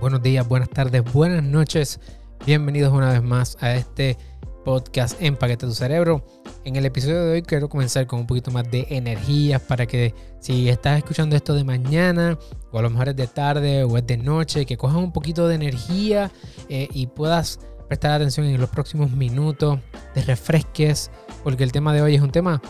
buenos 0.00 0.22
días, 0.22 0.46
buenas 0.46 0.68
tardes, 0.70 1.02
buenas 1.12 1.42
noches. 1.42 2.00
Bienvenidos 2.46 2.92
una 2.92 3.12
vez 3.12 3.22
más 3.22 3.56
a 3.60 3.74
este 3.74 4.16
podcast 4.64 5.20
Empaquete 5.20 5.66
tu 5.66 5.72
cerebro. 5.72 6.24
En 6.64 6.76
el 6.76 6.86
episodio 6.86 7.24
de 7.24 7.32
hoy 7.32 7.42
quiero 7.42 7.68
comenzar 7.68 8.06
con 8.06 8.20
un 8.20 8.26
poquito 8.26 8.50
más 8.50 8.70
de 8.70 8.86
energías 8.90 9.60
para 9.62 9.86
que 9.86 10.14
si 10.40 10.68
estás 10.68 10.98
escuchando 10.98 11.34
esto 11.34 11.54
de 11.54 11.64
mañana 11.64 12.38
o 12.70 12.78
a 12.78 12.82
lo 12.82 12.90
mejor 12.90 13.08
es 13.08 13.16
de 13.16 13.26
tarde 13.26 13.84
o 13.84 13.96
es 13.96 14.06
de 14.06 14.16
noche, 14.16 14.66
que 14.66 14.76
cojas 14.76 14.98
un 14.98 15.12
poquito 15.12 15.48
de 15.48 15.56
energía 15.56 16.30
eh, 16.68 16.88
y 16.92 17.08
puedas 17.08 17.60
prestar 17.88 18.12
atención 18.12 18.46
en 18.46 18.60
los 18.60 18.70
próximos 18.70 19.10
minutos, 19.10 19.80
te 20.14 20.22
refresques, 20.22 21.10
porque 21.42 21.64
el 21.64 21.72
tema 21.72 21.92
de 21.92 22.02
hoy 22.02 22.14
es 22.14 22.20
un 22.20 22.30
tema 22.30 22.60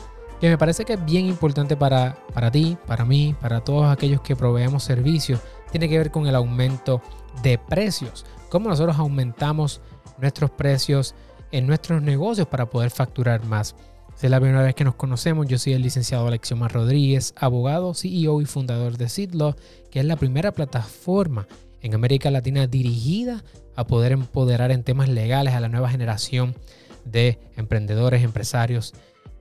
que 0.41 0.49
me 0.49 0.57
parece 0.57 0.85
que 0.85 0.95
es 0.95 1.05
bien 1.05 1.27
importante 1.27 1.77
para, 1.77 2.17
para 2.33 2.51
ti, 2.51 2.79
para 2.87 3.05
mí, 3.05 3.35
para 3.41 3.61
todos 3.61 3.91
aquellos 3.91 4.21
que 4.21 4.37
proveemos 4.37 4.85
servicios. 4.85 5.41
Tiene 5.71 5.89
que 5.89 5.99
ver 5.99 6.11
con 6.11 6.27
el 6.27 6.35
aumento 6.35 7.03
de 7.43 7.59
precios. 7.59 8.25
Cómo 8.49 8.68
nosotros 8.68 8.96
aumentamos 8.99 9.81
nuestros 10.18 10.50
precios 10.50 11.14
en 11.50 11.67
nuestros 11.67 12.03
negocios 12.03 12.46
para 12.46 12.68
poder 12.68 12.90
facturar 12.90 13.44
más. 13.44 13.75
Es 14.21 14.30
la 14.30 14.40
primera 14.40 14.63
vez 14.63 14.75
que 14.75 14.85
nos 14.85 14.96
conocemos, 14.96 15.46
yo 15.46 15.58
soy 15.58 15.75
el 15.75 15.82
licenciado 15.82 16.27
Alexiomar 16.27 16.72
Rodríguez, 16.72 17.35
abogado, 17.36 17.94
CEO 17.94 18.40
y 18.40 18.46
fundador 18.46 18.99
de 18.99 19.08
Sidlaw, 19.08 19.54
que 19.93 20.00
es 20.00 20.04
la 20.04 20.16
primera 20.16 20.50
plataforma 20.50 21.46
en 21.82 21.94
América 21.94 22.30
Latina 22.30 22.66
dirigida 22.66 23.44
a 23.77 23.86
poder 23.86 24.11
empoderar 24.11 24.72
en 24.72 24.82
temas 24.82 25.08
legales 25.08 25.55
a 25.55 25.61
la 25.61 25.68
nueva 25.68 25.89
generación 25.89 26.57
de 27.05 27.39
emprendedores, 27.57 28.25
empresarios 28.25 28.93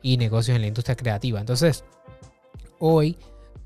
y 0.04 0.18
negocios 0.18 0.56
en 0.56 0.62
la 0.62 0.68
industria 0.68 0.96
creativa. 0.96 1.40
Entonces, 1.40 1.84
hoy 2.78 3.18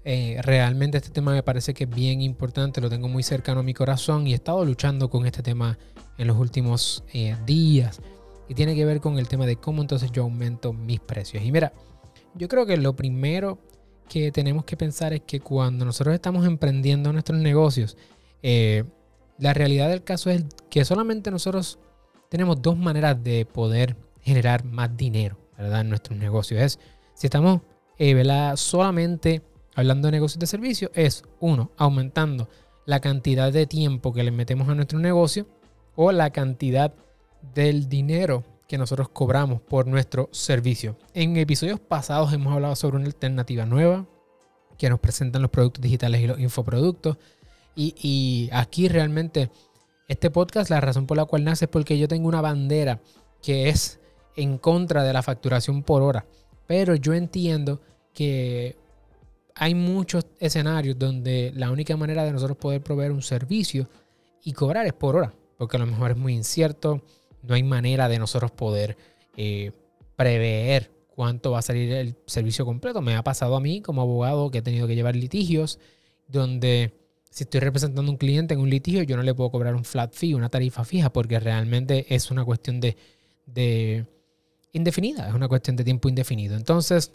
eh, 0.03 0.39
realmente 0.41 0.97
este 0.97 1.09
tema 1.09 1.33
me 1.33 1.43
parece 1.43 1.73
que 1.73 1.85
es 1.85 1.89
bien 1.89 2.21
importante, 2.21 2.81
lo 2.81 2.89
tengo 2.89 3.07
muy 3.07 3.23
cercano 3.23 3.59
a 3.59 3.63
mi 3.63 3.73
corazón 3.73 4.27
y 4.27 4.31
he 4.31 4.35
estado 4.35 4.63
luchando 4.65 5.09
con 5.09 5.25
este 5.25 5.43
tema 5.43 5.77
en 6.17 6.27
los 6.27 6.37
últimos 6.37 7.03
eh, 7.13 7.35
días. 7.45 8.01
Y 8.47 8.55
tiene 8.55 8.75
que 8.75 8.85
ver 8.85 8.99
con 8.99 9.17
el 9.17 9.27
tema 9.27 9.45
de 9.45 9.55
cómo 9.55 9.81
entonces 9.81 10.11
yo 10.11 10.23
aumento 10.23 10.73
mis 10.73 10.99
precios. 10.99 11.43
Y 11.43 11.51
mira, 11.51 11.73
yo 12.35 12.47
creo 12.47 12.65
que 12.65 12.77
lo 12.77 12.95
primero 12.95 13.59
que 14.09 14.31
tenemos 14.31 14.65
que 14.65 14.75
pensar 14.75 15.13
es 15.13 15.21
que 15.21 15.39
cuando 15.39 15.85
nosotros 15.85 16.13
estamos 16.13 16.45
emprendiendo 16.45 17.13
nuestros 17.13 17.39
negocios, 17.39 17.97
eh, 18.43 18.83
la 19.37 19.53
realidad 19.53 19.89
del 19.89 20.03
caso 20.03 20.29
es 20.29 20.43
que 20.69 20.83
solamente 20.83 21.31
nosotros 21.31 21.79
tenemos 22.29 22.61
dos 22.61 22.77
maneras 22.77 23.23
de 23.23 23.45
poder 23.45 23.95
generar 24.21 24.65
más 24.65 24.95
dinero, 24.97 25.37
¿verdad? 25.57 25.81
En 25.81 25.89
nuestros 25.89 26.17
negocios. 26.17 26.61
Es 26.61 26.79
si 27.13 27.27
estamos 27.27 27.61
solamente 28.55 29.41
hablando 29.75 30.07
de 30.07 30.13
negocios 30.13 30.39
de 30.39 30.47
servicio, 30.47 30.91
es 30.93 31.23
uno, 31.39 31.71
aumentando 31.77 32.49
la 32.85 32.99
cantidad 32.99 33.51
de 33.51 33.67
tiempo 33.67 34.13
que 34.13 34.23
le 34.23 34.31
metemos 34.31 34.67
a 34.69 34.75
nuestro 34.75 34.99
negocio 34.99 35.47
o 35.95 36.11
la 36.11 36.31
cantidad 36.31 36.93
del 37.53 37.89
dinero 37.89 38.43
que 38.67 38.77
nosotros 38.77 39.09
cobramos 39.09 39.61
por 39.61 39.87
nuestro 39.87 40.29
servicio. 40.31 40.97
En 41.13 41.35
episodios 41.37 41.79
pasados 41.79 42.31
hemos 42.33 42.53
hablado 42.53 42.75
sobre 42.75 42.97
una 42.97 43.07
alternativa 43.07 43.65
nueva 43.65 44.05
que 44.77 44.89
nos 44.89 44.99
presentan 44.99 45.41
los 45.41 45.51
productos 45.51 45.81
digitales 45.81 46.21
y 46.21 46.27
los 46.27 46.39
infoproductos. 46.39 47.17
Y, 47.75 47.95
y 48.01 48.49
aquí 48.53 48.87
realmente 48.87 49.51
este 50.07 50.29
podcast, 50.29 50.69
la 50.69 50.81
razón 50.81 51.05
por 51.05 51.17
la 51.17 51.25
cual 51.25 51.43
nace 51.43 51.65
es 51.65 51.71
porque 51.71 51.97
yo 51.97 52.07
tengo 52.07 52.27
una 52.27 52.41
bandera 52.41 52.99
que 53.41 53.69
es 53.69 53.99
en 54.35 54.57
contra 54.57 55.03
de 55.03 55.13
la 55.13 55.21
facturación 55.21 55.83
por 55.83 56.01
hora. 56.01 56.25
Pero 56.67 56.95
yo 56.95 57.13
entiendo 57.13 57.81
que 58.13 58.77
hay 59.61 59.75
muchos 59.75 60.25
escenarios 60.39 60.97
donde 60.97 61.53
la 61.55 61.69
única 61.69 61.95
manera 61.95 62.23
de 62.23 62.31
nosotros 62.31 62.57
poder 62.57 62.81
proveer 62.81 63.11
un 63.11 63.21
servicio 63.21 63.87
y 64.43 64.53
cobrar 64.53 64.87
es 64.87 64.93
por 64.93 65.15
hora, 65.15 65.35
porque 65.55 65.77
a 65.77 65.79
lo 65.79 65.85
mejor 65.85 66.09
es 66.09 66.17
muy 66.17 66.33
incierto, 66.33 67.03
no 67.43 67.53
hay 67.53 67.61
manera 67.61 68.09
de 68.09 68.17
nosotros 68.17 68.49
poder 68.49 68.97
eh, 69.37 69.71
prever 70.15 70.89
cuánto 71.09 71.51
va 71.51 71.59
a 71.59 71.61
salir 71.61 71.91
el 71.91 72.15
servicio 72.25 72.65
completo. 72.65 73.03
Me 73.03 73.15
ha 73.15 73.21
pasado 73.21 73.55
a 73.55 73.59
mí 73.59 73.81
como 73.81 74.01
abogado 74.01 74.49
que 74.49 74.57
he 74.57 74.61
tenido 74.63 74.87
que 74.87 74.95
llevar 74.95 75.15
litigios 75.15 75.77
donde 76.27 76.95
si 77.29 77.43
estoy 77.43 77.59
representando 77.59 78.09
a 78.09 78.13
un 78.13 78.17
cliente 78.17 78.55
en 78.55 78.61
un 78.61 78.69
litigio, 78.71 79.03
yo 79.03 79.15
no 79.15 79.21
le 79.21 79.35
puedo 79.35 79.51
cobrar 79.51 79.75
un 79.75 79.85
flat 79.85 80.11
fee, 80.11 80.33
una 80.33 80.49
tarifa 80.49 80.83
fija, 80.85 81.13
porque 81.13 81.39
realmente 81.39 82.07
es 82.09 82.31
una 82.31 82.43
cuestión 82.43 82.79
de, 82.79 82.97
de 83.45 84.07
indefinida, 84.73 85.29
es 85.29 85.35
una 85.35 85.47
cuestión 85.47 85.75
de 85.75 85.83
tiempo 85.83 86.09
indefinido. 86.09 86.57
Entonces, 86.57 87.11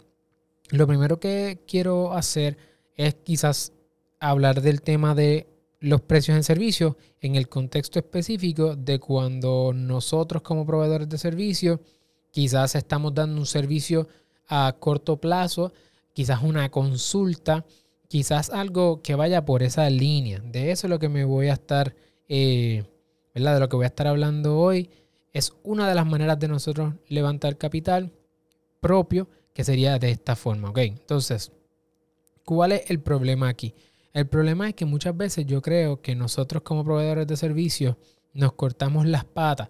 lo 0.69 0.87
primero 0.87 1.19
que 1.19 1.59
quiero 1.67 2.13
hacer 2.13 2.57
es 2.95 3.15
quizás 3.15 3.73
hablar 4.19 4.61
del 4.61 4.81
tema 4.81 5.15
de 5.15 5.47
los 5.79 6.01
precios 6.01 6.35
en 6.35 6.43
servicio 6.43 6.97
en 7.21 7.35
el 7.35 7.47
contexto 7.47 7.99
específico 7.99 8.75
de 8.75 8.99
cuando 8.99 9.71
nosotros 9.73 10.41
como 10.41 10.65
proveedores 10.65 11.07
de 11.07 11.17
servicio 11.17 11.81
quizás 12.31 12.75
estamos 12.75 13.13
dando 13.13 13.39
un 13.39 13.45
servicio 13.45 14.07
a 14.47 14.75
corto 14.79 15.17
plazo, 15.17 15.73
quizás 16.13 16.41
una 16.43 16.69
consulta, 16.69 17.65
quizás 18.07 18.49
algo 18.49 19.01
que 19.01 19.15
vaya 19.15 19.45
por 19.45 19.63
esa 19.63 19.89
línea. 19.89 20.39
De 20.39 20.71
eso 20.71 20.87
es 20.87 20.91
lo 20.91 20.99
que 20.99 21.09
me 21.09 21.25
voy 21.25 21.47
a 21.47 21.53
estar, 21.53 21.95
eh, 22.29 22.83
¿verdad? 23.33 23.55
De 23.55 23.59
lo 23.59 23.69
que 23.69 23.75
voy 23.75 23.83
a 23.85 23.87
estar 23.87 24.07
hablando 24.07 24.57
hoy. 24.57 24.89
Es 25.33 25.53
una 25.63 25.87
de 25.87 25.95
las 25.95 26.05
maneras 26.05 26.39
de 26.39 26.47
nosotros 26.47 26.93
levantar 27.07 27.57
capital 27.57 28.11
propio 28.79 29.27
que 29.57 29.63
sería 29.63 29.97
de 29.97 30.11
esta 30.11 30.35
forma, 30.35 30.69
¿ok? 30.69 30.77
Entonces, 30.77 31.51
¿cuál 32.45 32.73
es 32.73 32.91
el 32.91 32.99
problema 32.99 33.49
aquí? 33.49 33.73
El 34.13 34.27
problema 34.27 34.69
es 34.69 34.75
que 34.75 34.85
muchas 34.85 35.17
veces 35.17 35.47
yo 35.47 35.63
creo 35.63 35.99
que 35.99 36.13
nosotros 36.13 36.61
como 36.61 36.85
proveedores 36.85 37.25
de 37.25 37.35
servicios 37.37 37.95
nos 38.35 38.53
cortamos 38.53 39.07
las 39.07 39.25
patas, 39.25 39.69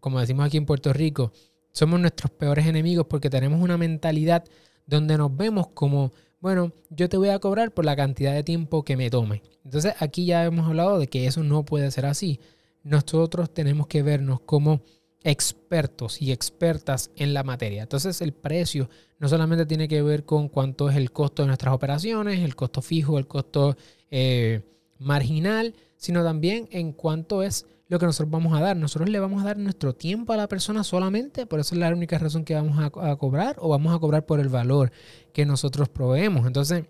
como 0.00 0.20
decimos 0.20 0.46
aquí 0.46 0.56
en 0.56 0.64
Puerto 0.64 0.90
Rico, 0.94 1.32
somos 1.70 2.00
nuestros 2.00 2.30
peores 2.30 2.66
enemigos 2.66 3.04
porque 3.10 3.28
tenemos 3.28 3.60
una 3.60 3.76
mentalidad 3.76 4.42
donde 4.86 5.18
nos 5.18 5.36
vemos 5.36 5.66
como, 5.74 6.10
bueno, 6.40 6.72
yo 6.88 7.10
te 7.10 7.18
voy 7.18 7.28
a 7.28 7.40
cobrar 7.40 7.72
por 7.72 7.84
la 7.84 7.94
cantidad 7.94 8.32
de 8.32 8.42
tiempo 8.42 8.86
que 8.86 8.96
me 8.96 9.10
tome. 9.10 9.42
Entonces 9.66 9.92
aquí 9.98 10.24
ya 10.24 10.46
hemos 10.46 10.66
hablado 10.66 10.98
de 10.98 11.08
que 11.08 11.26
eso 11.26 11.42
no 11.42 11.62
puede 11.62 11.90
ser 11.90 12.06
así. 12.06 12.40
Nosotros 12.84 13.52
tenemos 13.52 13.86
que 13.86 14.02
vernos 14.02 14.40
como 14.40 14.80
expertos 15.22 16.22
y 16.22 16.32
expertas 16.32 17.10
en 17.16 17.34
la 17.34 17.42
materia. 17.42 17.82
Entonces 17.82 18.20
el 18.20 18.32
precio 18.32 18.88
no 19.18 19.28
solamente 19.28 19.66
tiene 19.66 19.88
que 19.88 20.02
ver 20.02 20.24
con 20.24 20.48
cuánto 20.48 20.88
es 20.88 20.96
el 20.96 21.10
costo 21.10 21.42
de 21.42 21.48
nuestras 21.48 21.74
operaciones, 21.74 22.40
el 22.40 22.54
costo 22.54 22.82
fijo, 22.82 23.18
el 23.18 23.26
costo 23.26 23.76
eh, 24.10 24.62
marginal, 24.98 25.74
sino 25.96 26.22
también 26.22 26.68
en 26.70 26.92
cuánto 26.92 27.42
es 27.42 27.66
lo 27.88 27.98
que 27.98 28.06
nosotros 28.06 28.30
vamos 28.30 28.56
a 28.56 28.60
dar. 28.60 28.76
Nosotros 28.76 29.08
le 29.08 29.18
vamos 29.18 29.42
a 29.42 29.46
dar 29.46 29.58
nuestro 29.58 29.94
tiempo 29.94 30.32
a 30.32 30.36
la 30.36 30.48
persona 30.48 30.84
solamente, 30.84 31.46
por 31.46 31.58
eso 31.58 31.74
es 31.74 31.80
la 31.80 31.88
única 31.88 32.18
razón 32.18 32.44
que 32.44 32.54
vamos 32.54 32.78
a, 32.78 33.10
a 33.10 33.16
cobrar 33.16 33.56
o 33.58 33.68
vamos 33.68 33.94
a 33.94 33.98
cobrar 33.98 34.24
por 34.24 34.40
el 34.40 34.48
valor 34.48 34.92
que 35.32 35.46
nosotros 35.46 35.88
proveemos. 35.88 36.46
Entonces, 36.46 36.84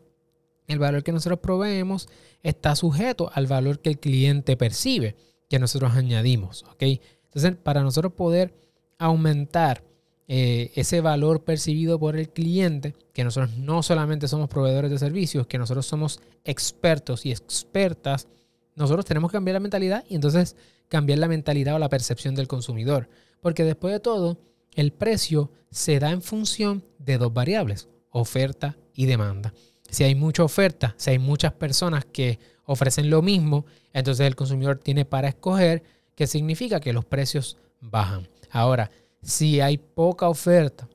el 0.67 0.78
valor 0.78 1.03
que 1.03 1.12
nosotros 1.12 1.41
proveemos 1.41 2.09
está 2.43 2.77
sujeto 2.77 3.31
al 3.33 3.47
valor 3.47 3.81
que 3.81 3.91
el 3.91 3.99
cliente 3.99 4.56
percibe, 4.56 5.17
que 5.49 5.59
nosotros 5.59 5.93
añadimos. 5.93 6.65
¿ok? 6.65 7.00
Entonces, 7.28 7.56
para 7.62 7.83
nosotros 7.83 8.12
poder 8.12 8.55
aumentar 8.99 9.84
eh, 10.31 10.72
ese 10.75 11.00
valor 11.00 11.43
percibido 11.44 11.99
por 11.99 12.16
el 12.16 12.28
cliente, 12.28 12.94
que 13.15 13.25
nosotros 13.25 13.56
no 13.56 13.83
solamente 13.83 14.28
somos 14.28 14.49
proveedores 14.49 14.91
de 14.91 14.99
servicios, 14.99 15.47
que 15.47 15.56
nosotros 15.56 15.87
somos 15.87 16.21
expertos 16.44 17.25
y 17.25 17.31
expertas, 17.31 18.28
nosotros 18.75 19.06
tenemos 19.06 19.31
que 19.31 19.37
cambiar 19.37 19.55
la 19.55 19.61
mentalidad 19.61 20.05
y 20.09 20.15
entonces 20.15 20.55
cambiar 20.88 21.19
la 21.19 21.28
mentalidad 21.28 21.77
o 21.77 21.78
la 21.78 21.88
percepción 21.88 22.34
del 22.34 22.47
consumidor. 22.47 23.09
Porque 23.41 23.65
después 23.65 23.93
de 23.93 24.00
todo, 24.00 24.38
el 24.75 24.93
precio 24.93 25.50
se 25.71 25.99
da 25.99 26.11
en 26.11 26.22
función 26.22 26.84
de 26.99 27.19
dos 27.19 27.33
variables, 27.33 27.88
oferta 28.11 28.77
y 28.94 29.06
demanda. 29.06 29.55
Si 29.88 30.05
hay 30.05 30.15
mucha 30.15 30.44
oferta, 30.44 30.94
si 30.99 31.11
hay 31.11 31.19
muchas 31.19 31.53
personas 31.53 32.05
que 32.05 32.38
ofrecen 32.67 33.09
lo 33.09 33.22
mismo, 33.22 33.65
entonces 33.93 34.27
el 34.27 34.37
consumidor 34.37 34.79
tiene 34.79 35.06
para 35.06 35.29
escoger 35.29 35.82
que 36.19 36.26
significa 36.26 36.81
que 36.81 36.93
los 36.93 37.05
precios 37.05 37.56
bajan. 37.81 38.26
Ahora, 38.50 38.91
si 39.23 39.61
hay 39.61 39.79
poca 39.79 40.29
oferta, 40.29 40.88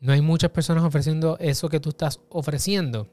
no 0.00 0.12
hay 0.12 0.20
muchas 0.20 0.50
personas 0.50 0.84
ofreciendo 0.84 1.38
eso 1.40 1.70
que 1.70 1.80
tú 1.80 1.88
estás 1.88 2.20
ofreciendo, 2.28 3.08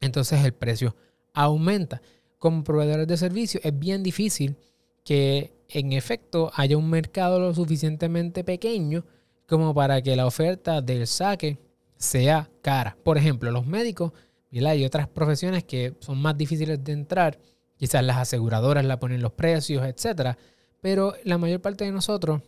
entonces 0.00 0.42
el 0.42 0.54
precio 0.54 0.96
aumenta. 1.34 2.00
Como 2.38 2.64
proveedores 2.64 3.06
de 3.06 3.18
servicios 3.18 3.62
es 3.62 3.78
bien 3.78 4.02
difícil 4.02 4.56
que 5.04 5.52
en 5.68 5.92
efecto 5.92 6.50
haya 6.54 6.78
un 6.78 6.88
mercado 6.88 7.38
lo 7.38 7.52
suficientemente 7.52 8.42
pequeño 8.42 9.04
como 9.46 9.74
para 9.74 10.00
que 10.00 10.16
la 10.16 10.24
oferta 10.24 10.80
del 10.80 11.06
saque 11.06 11.58
sea 11.98 12.48
cara. 12.62 12.96
Por 13.04 13.18
ejemplo, 13.18 13.50
los 13.50 13.66
médicos 13.66 14.12
y 14.50 14.84
otras 14.86 15.06
profesiones 15.08 15.64
que 15.64 15.92
son 16.00 16.16
más 16.22 16.38
difíciles 16.38 16.82
de 16.82 16.92
entrar, 16.92 17.38
quizás 17.76 18.02
las 18.02 18.16
aseguradoras 18.16 18.86
la 18.86 18.98
ponen 18.98 19.20
los 19.20 19.32
precios, 19.32 19.84
etcétera 19.84 20.38
pero 20.84 21.14
la 21.24 21.38
mayor 21.38 21.62
parte 21.62 21.86
de 21.86 21.92
nosotros 21.92 22.42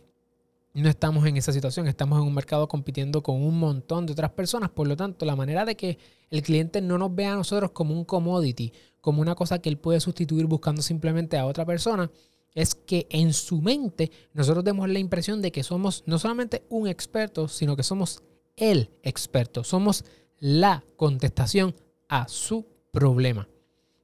no 0.75 0.89
estamos 0.89 1.25
en 1.25 1.37
esa 1.37 1.51
situación, 1.51 1.87
estamos 1.87 2.21
en 2.21 2.27
un 2.27 2.35
mercado 2.35 2.67
compitiendo 2.67 3.23
con 3.23 3.41
un 3.41 3.57
montón 3.57 4.05
de 4.05 4.11
otras 4.11 4.29
personas, 4.29 4.69
por 4.69 4.87
lo 4.87 4.95
tanto, 4.95 5.25
la 5.25 5.35
manera 5.35 5.65
de 5.65 5.75
que 5.75 5.97
el 6.29 6.43
cliente 6.43 6.79
no 6.79 6.99
nos 6.99 7.15
vea 7.15 7.33
a 7.33 7.35
nosotros 7.35 7.71
como 7.71 7.95
un 7.95 8.05
commodity, 8.05 8.71
como 9.01 9.23
una 9.23 9.33
cosa 9.33 9.57
que 9.57 9.69
él 9.69 9.79
puede 9.79 9.99
sustituir 9.99 10.45
buscando 10.45 10.83
simplemente 10.83 11.35
a 11.35 11.47
otra 11.47 11.65
persona, 11.65 12.11
es 12.53 12.75
que 12.75 13.07
en 13.09 13.33
su 13.33 13.59
mente 13.59 14.11
nosotros 14.33 14.63
demos 14.63 14.87
la 14.87 14.99
impresión 14.99 15.41
de 15.41 15.51
que 15.51 15.63
somos 15.63 16.03
no 16.05 16.19
solamente 16.19 16.63
un 16.69 16.87
experto, 16.87 17.47
sino 17.47 17.75
que 17.75 17.81
somos 17.81 18.21
el 18.55 18.91
experto, 19.01 19.63
somos 19.63 20.05
la 20.37 20.83
contestación 20.95 21.73
a 22.07 22.27
su 22.27 22.67
problema. 22.91 23.49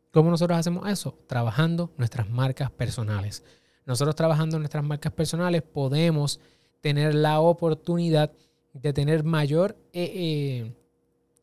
¿Cómo 0.10 0.32
nosotros 0.32 0.58
hacemos 0.58 0.90
eso? 0.90 1.20
Trabajando 1.28 1.92
nuestras 1.98 2.28
marcas 2.32 2.72
personales. 2.72 3.44
Nosotros 3.86 4.16
trabajando 4.16 4.60
nuestras 4.60 4.84
marcas 4.84 5.12
personales 5.12 5.62
podemos 5.62 6.40
tener 6.82 7.16
la 7.16 7.40
oportunidad 7.40 8.32
de 8.74 8.94
tener 8.94 9.24
mayor, 9.24 9.78
eh, 9.94 10.72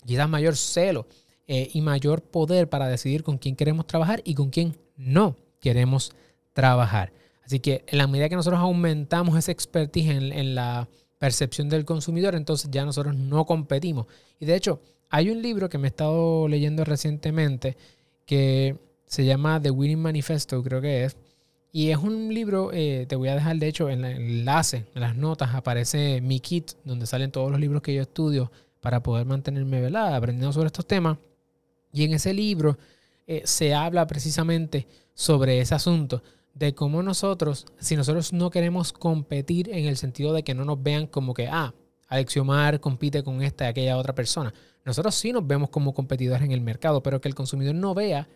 eh 0.07 0.27
mayor 0.29 0.57
celo 0.57 1.07
eh, 1.47 1.71
y 1.73 1.81
mayor 1.81 2.23
poder 2.23 2.69
para 2.69 2.89
decidir 2.89 3.23
con 3.23 3.39
quién 3.39 3.57
queremos 3.57 3.87
trabajar 3.87 4.23
y 4.25 4.35
con 4.35 4.51
quién 4.51 4.77
no 4.97 5.37
queremos 5.61 6.13
trabajar. 6.53 7.13
Así 7.45 7.61
que 7.61 7.85
en 7.87 7.99
la 7.99 8.07
medida 8.07 8.29
que 8.29 8.37
nosotros 8.37 8.61
aumentamos 8.61 9.37
esa 9.37 9.53
expertise 9.53 10.11
en, 10.11 10.33
en 10.33 10.55
la 10.55 10.89
percepción 11.19 11.69
del 11.69 11.85
consumidor, 11.85 12.35
entonces 12.35 12.71
ya 12.71 12.85
nosotros 12.85 13.15
no 13.15 13.45
competimos. 13.45 14.07
Y 14.39 14.47
de 14.47 14.57
hecho, 14.57 14.81
hay 15.11 15.31
un 15.31 15.43
libro 15.43 15.69
que 15.69 15.77
me 15.77 15.89
he 15.89 15.91
estado 15.91 16.49
leyendo 16.49 16.85
recientemente 16.85 17.77
que 18.25 18.77
se 19.07 19.25
llama 19.25 19.61
The 19.61 19.71
Winning 19.71 19.99
Manifesto, 19.99 20.63
creo 20.63 20.81
que 20.81 21.05
es. 21.05 21.17
Y 21.73 21.91
es 21.91 21.99
un 21.99 22.35
libro, 22.35 22.71
eh, 22.73 23.07
te 23.09 23.17
voy 23.17 23.29
a 23.29 23.35
dejar 23.35 23.57
de 23.57 23.69
hecho 23.69 23.89
en 23.91 24.05
el 24.05 24.17
enlace, 24.17 24.87
en 24.95 25.01
las 25.01 25.17
notas, 25.17 25.55
aparece 25.55 26.21
mi 26.21 26.41
kit, 26.41 26.73
donde 26.85 27.07
salen 27.07 27.31
todos 27.31 27.51
los 27.51 27.61
libros 27.61 27.83
que 27.83 27.95
yo 27.95 28.03
estudio 28.03 28.51
para 28.81 29.03
poder 29.03 29.27
mantenerme 29.27 29.81
¿verdad? 29.81 30.15
aprendiendo 30.15 30.53
sobre 30.53 30.67
estos 30.67 30.87
temas. 30.87 31.19
Y 31.93 32.05
en 32.05 32.15
ese 32.15 32.35
libro 32.35 32.77
eh, 33.27 33.43
se 33.45 33.75
habla 33.75 34.07
precisamente 34.07 34.89
sobre 35.15 35.61
ese 35.61 35.75
asunto 35.75 36.23
de 36.55 36.75
cómo 36.75 37.03
nosotros, 37.03 37.67
si 37.79 37.95
nosotros 37.95 38.33
no 38.33 38.51
queremos 38.51 38.93
competir 38.93 39.71
en 39.71 39.87
el 39.87 39.97
sentido 39.97 40.33
de 40.33 40.43
que 40.43 40.55
no 40.55 40.65
nos 40.65 40.83
vean 40.83 41.07
como 41.07 41.35
que, 41.35 41.47
ah, 41.47 41.73
Alexiomar 42.09 42.81
compite 42.81 43.23
con 43.23 43.41
esta 43.41 43.67
y 43.67 43.69
aquella 43.69 43.97
otra 43.97 44.17
persona. 44.17 44.53
Nosotros 44.85 45.15
sí 45.15 45.33
nos 45.33 45.47
vemos 45.47 45.71
como 45.71 45.95
competidores 45.95 46.43
en 46.43 46.51
el 46.51 46.61
mercado, 46.61 47.05
pero 47.05 47.21
que 47.21 47.29
el 47.29 47.37
consumidor 47.37 47.77
no 47.77 47.95
vea 47.95 48.29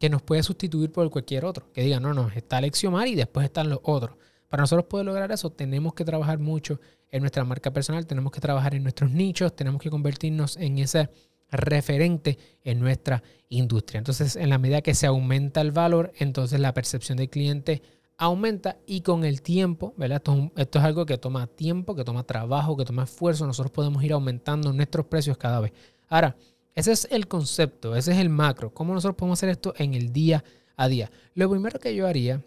que 0.00 0.08
nos 0.08 0.22
puede 0.22 0.42
sustituir 0.42 0.90
por 0.90 1.08
cualquier 1.10 1.44
otro. 1.44 1.70
Que 1.72 1.82
diga, 1.82 2.00
no, 2.00 2.14
no, 2.14 2.28
está 2.34 2.56
Alexiomar 2.56 3.06
y 3.06 3.14
después 3.14 3.44
están 3.44 3.68
los 3.68 3.80
otros. 3.82 4.16
Para 4.48 4.62
nosotros 4.62 4.86
poder 4.86 5.04
lograr 5.04 5.30
eso, 5.30 5.50
tenemos 5.50 5.92
que 5.92 6.04
trabajar 6.04 6.38
mucho 6.38 6.80
en 7.10 7.20
nuestra 7.20 7.44
marca 7.44 7.70
personal, 7.70 8.06
tenemos 8.06 8.32
que 8.32 8.40
trabajar 8.40 8.74
en 8.74 8.82
nuestros 8.82 9.10
nichos, 9.10 9.54
tenemos 9.54 9.80
que 9.80 9.90
convertirnos 9.90 10.56
en 10.56 10.78
ese 10.78 11.10
referente 11.50 12.38
en 12.64 12.80
nuestra 12.80 13.22
industria. 13.50 13.98
Entonces, 13.98 14.36
en 14.36 14.48
la 14.48 14.56
medida 14.58 14.80
que 14.80 14.94
se 14.94 15.06
aumenta 15.06 15.60
el 15.60 15.70
valor, 15.70 16.12
entonces 16.18 16.58
la 16.60 16.72
percepción 16.72 17.18
del 17.18 17.28
cliente 17.28 17.82
aumenta 18.16 18.78
y 18.86 19.02
con 19.02 19.24
el 19.24 19.42
tiempo, 19.42 19.92
¿verdad? 19.98 20.22
Esto, 20.56 20.78
es 20.78 20.84
algo 20.84 21.04
que 21.04 21.18
toma 21.18 21.46
tiempo, 21.46 21.94
que 21.94 22.04
toma 22.04 22.22
trabajo, 22.24 22.76
que 22.76 22.84
toma 22.86 23.04
esfuerzo. 23.04 23.46
Nosotros 23.46 23.70
podemos 23.70 24.02
ir 24.02 24.14
aumentando 24.14 24.72
nuestros 24.72 25.06
precios 25.06 25.36
cada 25.36 25.60
vez. 25.60 25.72
Ahora, 26.08 26.36
ese 26.80 26.92
es 26.92 27.08
el 27.10 27.28
concepto, 27.28 27.94
ese 27.94 28.12
es 28.12 28.18
el 28.18 28.30
macro. 28.30 28.72
¿Cómo 28.72 28.94
nosotros 28.94 29.16
podemos 29.16 29.38
hacer 29.38 29.50
esto 29.50 29.74
en 29.76 29.94
el 29.94 30.12
día 30.12 30.42
a 30.76 30.88
día? 30.88 31.10
Lo 31.34 31.48
primero 31.50 31.78
que 31.78 31.94
yo 31.94 32.06
haría, 32.06 32.42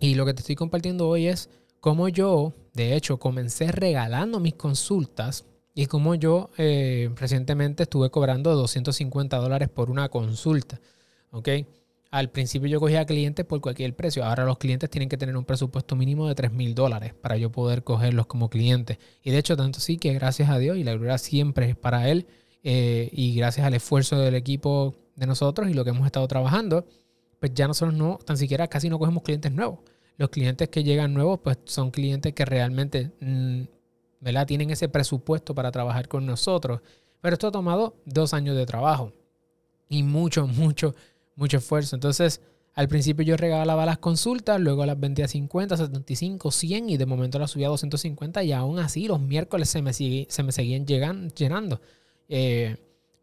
y 0.00 0.14
lo 0.14 0.26
que 0.26 0.34
te 0.34 0.40
estoy 0.40 0.56
compartiendo 0.56 1.08
hoy 1.08 1.26
es 1.26 1.50
cómo 1.78 2.08
yo, 2.08 2.54
de 2.74 2.96
hecho, 2.96 3.18
comencé 3.18 3.70
regalando 3.70 4.40
mis 4.40 4.54
consultas 4.54 5.44
y 5.74 5.86
cómo 5.86 6.14
yo 6.14 6.50
eh, 6.58 7.10
recientemente 7.14 7.84
estuve 7.84 8.10
cobrando 8.10 8.54
250 8.56 9.36
dólares 9.36 9.68
por 9.68 9.90
una 9.90 10.08
consulta. 10.08 10.80
¿Ok? 11.30 11.48
Al 12.10 12.30
principio 12.30 12.66
yo 12.66 12.80
cogía 12.80 13.06
clientes 13.06 13.46
por 13.46 13.60
cualquier 13.60 13.94
precio. 13.94 14.24
Ahora 14.24 14.44
los 14.44 14.58
clientes 14.58 14.90
tienen 14.90 15.08
que 15.08 15.16
tener 15.16 15.36
un 15.36 15.44
presupuesto 15.44 15.94
mínimo 15.94 16.26
de 16.26 16.34
3 16.34 16.50
mil 16.50 16.74
dólares 16.74 17.14
para 17.14 17.36
yo 17.36 17.52
poder 17.52 17.84
cogerlos 17.84 18.26
como 18.26 18.50
clientes. 18.50 18.98
Y 19.22 19.30
de 19.30 19.38
hecho, 19.38 19.56
tanto 19.56 19.78
sí 19.78 19.96
que 19.96 20.12
gracias 20.14 20.50
a 20.50 20.58
Dios 20.58 20.76
y 20.76 20.82
la 20.82 20.94
gloria 20.94 21.18
siempre 21.18 21.70
es 21.70 21.76
para 21.76 22.08
Él 22.08 22.26
eh, 22.62 23.08
y 23.12 23.34
gracias 23.34 23.66
al 23.66 23.74
esfuerzo 23.74 24.18
del 24.18 24.34
equipo 24.34 24.94
de 25.16 25.26
nosotros 25.26 25.68
y 25.68 25.74
lo 25.74 25.84
que 25.84 25.90
hemos 25.90 26.06
estado 26.06 26.26
trabajando, 26.28 26.86
pues 27.38 27.52
ya 27.54 27.66
nosotros 27.66 27.94
no, 27.94 28.18
tan 28.24 28.36
siquiera 28.36 28.68
casi 28.68 28.88
no 28.88 28.98
cogemos 28.98 29.22
clientes 29.22 29.52
nuevos. 29.52 29.80
Los 30.16 30.30
clientes 30.30 30.68
que 30.68 30.84
llegan 30.84 31.14
nuevos, 31.14 31.40
pues 31.42 31.58
son 31.64 31.90
clientes 31.90 32.34
que 32.34 32.44
realmente, 32.44 33.12
mm, 33.20 33.62
¿verdad? 34.20 34.46
Tienen 34.46 34.70
ese 34.70 34.88
presupuesto 34.88 35.54
para 35.54 35.70
trabajar 35.70 36.08
con 36.08 36.26
nosotros. 36.26 36.80
Pero 37.20 37.34
esto 37.34 37.48
ha 37.48 37.52
tomado 37.52 37.96
dos 38.04 38.34
años 38.34 38.56
de 38.56 38.66
trabajo 38.66 39.12
y 39.88 40.02
mucho, 40.02 40.46
mucho 40.46 40.94
mucho 41.40 41.56
esfuerzo. 41.56 41.96
Entonces, 41.96 42.40
al 42.74 42.86
principio 42.86 43.24
yo 43.24 43.36
regalaba 43.36 43.84
las 43.86 43.98
consultas, 43.98 44.60
luego 44.60 44.86
las 44.86 45.00
vendía 45.00 45.24
a 45.24 45.28
50, 45.28 45.76
75, 45.76 46.50
100 46.52 46.90
y 46.90 46.96
de 46.96 47.06
momento 47.06 47.38
las 47.38 47.50
subía 47.50 47.66
a 47.66 47.70
250 47.70 48.44
y 48.44 48.52
aún 48.52 48.78
así 48.78 49.08
los 49.08 49.20
miércoles 49.20 49.68
se 49.68 49.82
me, 49.82 49.92
se 49.92 50.42
me 50.42 50.52
seguían 50.52 50.86
llenando. 50.86 51.80
Eh, 52.30 52.76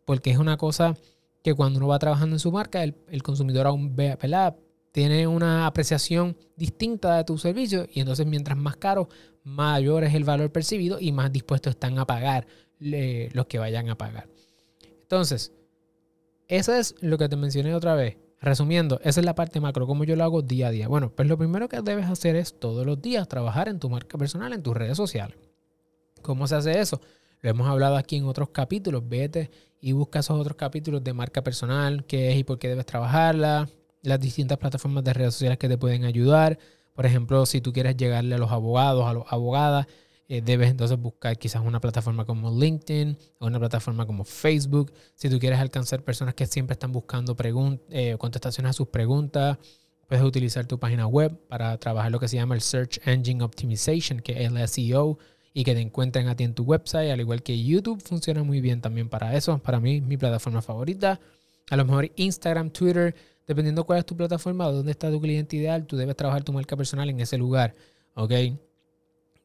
porque 0.05 0.29
es 0.31 0.37
una 0.37 0.57
cosa 0.57 0.95
que 1.41 1.53
cuando 1.53 1.79
uno 1.79 1.87
va 1.87 1.97
trabajando 1.97 2.35
en 2.35 2.39
su 2.39 2.51
marca, 2.51 2.83
el, 2.83 3.23
consumidor 3.23 3.67
aún 3.67 3.95
ve, 3.95 4.17
tiene 4.91 5.25
una 5.27 5.65
apreciación 5.65 6.35
distinta 6.57 7.15
de 7.15 7.23
tu 7.23 7.37
servicio 7.37 7.87
y 7.91 8.01
entonces 8.01 8.27
mientras 8.27 8.57
más 8.57 8.75
caro, 8.75 9.07
mayor 9.43 10.03
es 10.03 10.13
el 10.13 10.25
valor 10.25 10.51
percibido 10.51 10.99
y 10.99 11.13
más 11.13 11.31
dispuestos 11.31 11.71
están 11.71 11.97
a 11.99 12.05
pagar 12.05 12.47
los 12.79 13.47
que 13.47 13.59
vayan 13.59 13.89
a 13.89 13.97
pagar. 13.97 14.27
Entonces, 15.01 15.53
eso 16.49 16.73
es 16.73 16.95
lo 16.99 17.17
que 17.17 17.29
te 17.29 17.37
mencioné 17.37 17.73
otra 17.73 17.95
vez. 17.95 18.17
Resumiendo, 18.41 18.99
esa 19.03 19.21
es 19.21 19.25
la 19.25 19.35
parte 19.35 19.61
macro, 19.61 19.87
como 19.87 20.03
yo 20.03 20.15
lo 20.15 20.23
hago 20.23 20.41
día 20.41 20.67
a 20.67 20.71
día. 20.71 20.87
Bueno, 20.87 21.11
pues 21.15 21.27
lo 21.29 21.37
primero 21.37 21.69
que 21.69 21.81
debes 21.81 22.07
hacer 22.07 22.35
es 22.35 22.59
todos 22.59 22.85
los 22.85 23.01
días 23.01 23.27
trabajar 23.27 23.69
en 23.69 23.79
tu 23.79 23.89
marca 23.89 24.17
personal, 24.17 24.51
en 24.51 24.61
tus 24.61 24.75
redes 24.75 24.97
sociales. 24.97 25.37
¿Cómo 26.21 26.45
se 26.45 26.55
hace 26.55 26.79
eso? 26.79 26.99
Lo 27.41 27.49
hemos 27.49 27.67
hablado 27.67 27.95
aquí 27.97 28.15
en 28.15 28.25
otros 28.25 28.49
capítulos. 28.49 29.07
Vete 29.07 29.49
y 29.79 29.91
busca 29.91 30.19
esos 30.19 30.39
otros 30.39 30.57
capítulos 30.57 31.03
de 31.03 31.13
marca 31.13 31.43
personal, 31.43 32.05
qué 32.05 32.31
es 32.31 32.37
y 32.37 32.43
por 32.43 32.59
qué 32.59 32.69
debes 32.69 32.85
trabajarla, 32.85 33.69
las 34.01 34.19
distintas 34.19 34.57
plataformas 34.57 35.03
de 35.03 35.13
redes 35.13 35.33
sociales 35.33 35.57
que 35.57 35.69
te 35.69 35.77
pueden 35.77 36.05
ayudar. 36.05 36.57
Por 36.93 37.05
ejemplo, 37.05 37.45
si 37.45 37.61
tú 37.61 37.71
quieres 37.73 37.95
llegarle 37.95 38.35
a 38.35 38.37
los 38.37 38.51
abogados, 38.51 39.05
a 39.05 39.13
los 39.13 39.23
abogadas, 39.29 39.85
eh, 40.29 40.41
debes 40.41 40.69
entonces 40.69 40.99
buscar 40.99 41.37
quizás 41.37 41.61
una 41.63 41.79
plataforma 41.79 42.25
como 42.25 42.51
LinkedIn 42.51 43.17
o 43.39 43.47
una 43.47 43.59
plataforma 43.59 44.05
como 44.05 44.23
Facebook. 44.23 44.91
Si 45.15 45.29
tú 45.29 45.39
quieres 45.39 45.59
alcanzar 45.59 46.03
personas 46.03 46.33
que 46.33 46.45
siempre 46.47 46.73
están 46.73 46.91
buscando 46.91 47.35
eh, 47.89 48.15
contestaciones 48.17 48.71
a 48.71 48.73
sus 48.73 48.87
preguntas, 48.87 49.57
puedes 50.07 50.23
utilizar 50.25 50.65
tu 50.65 50.79
página 50.79 51.07
web 51.07 51.37
para 51.47 51.77
trabajar 51.77 52.11
lo 52.11 52.19
que 52.19 52.27
se 52.27 52.35
llama 52.35 52.55
el 52.55 52.61
Search 52.61 52.99
Engine 53.05 53.43
Optimization, 53.43 54.19
que 54.19 54.43
es 54.43 54.51
el 54.51 54.67
SEO, 54.67 55.17
y 55.57 55.63
que 55.63 55.73
te 55.73 55.81
encuentren 55.81 56.27
a 56.27 56.35
ti 56.35 56.43
en 56.43 56.53
tu 56.53 56.61
website, 56.61 57.09
al 57.09 57.19
igual 57.19 57.41
que 57.41 57.59
YouTube 57.59 57.99
funciona 57.99 58.43
muy 58.43 58.61
bien 58.61 58.79
también 58.79 59.09
para 59.09 59.35
eso. 59.35 59.57
Para 59.57 59.79
mí, 59.79 60.01
mi 60.01 60.15
plataforma 60.15 60.61
favorita. 60.61 61.19
A 61.71 61.75
lo 61.75 61.83
mejor 61.83 62.11
Instagram, 62.15 62.69
Twitter, 62.69 63.15
dependiendo 63.47 63.83
cuál 63.83 63.97
es 63.97 64.05
tu 64.05 64.15
plataforma 64.15 64.65
dónde 64.65 64.91
está 64.91 65.09
tu 65.09 65.19
cliente 65.19 65.55
ideal, 65.55 65.87
tú 65.87 65.97
debes 65.97 66.15
trabajar 66.15 66.43
tu 66.43 66.53
marca 66.53 66.77
personal 66.77 67.09
en 67.09 67.21
ese 67.21 67.39
lugar. 67.39 67.73
¿Ok? 68.13 68.33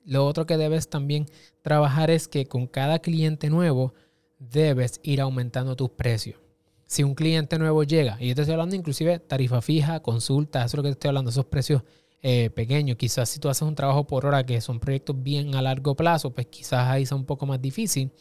Lo 0.04 0.26
otro 0.26 0.44
que 0.44 0.58
debes 0.58 0.90
también 0.90 1.24
trabajar 1.62 2.10
es 2.10 2.28
que 2.28 2.44
con 2.44 2.66
cada 2.66 2.98
cliente 2.98 3.48
nuevo 3.48 3.94
debes 4.38 5.00
ir 5.02 5.22
aumentando 5.22 5.76
tus 5.76 5.88
precios. 5.92 6.38
Si 6.84 7.04
un 7.04 7.14
cliente 7.14 7.58
nuevo 7.58 7.84
llega, 7.84 8.18
y 8.20 8.28
yo 8.28 8.34
te 8.34 8.42
estoy 8.42 8.52
hablando 8.52 8.76
inclusive 8.76 9.18
tarifa 9.18 9.62
fija, 9.62 10.00
consulta, 10.00 10.58
eso 10.58 10.66
es 10.66 10.74
lo 10.74 10.82
que 10.82 10.88
te 10.90 10.92
estoy 10.92 11.08
hablando, 11.08 11.30
esos 11.30 11.46
precios 11.46 11.84
eh, 12.22 12.50
pequeños. 12.50 12.96
Quizás 12.96 13.28
si 13.28 13.40
tú 13.40 13.48
haces 13.48 13.62
un 13.62 13.74
trabajo 13.74 14.06
por 14.06 14.26
hora, 14.26 14.46
que 14.46 14.60
son 14.60 14.78
proyectos 14.78 15.20
bien 15.22 15.54
a 15.56 15.62
largo 15.62 15.96
plazo, 15.96 16.32
pues 16.32 16.46
quizás 16.46 16.88
ahí 16.88 17.04
sea 17.04 17.16
un 17.16 17.26
poco 17.26 17.46
más 17.46 17.60
difícil, 17.60 18.12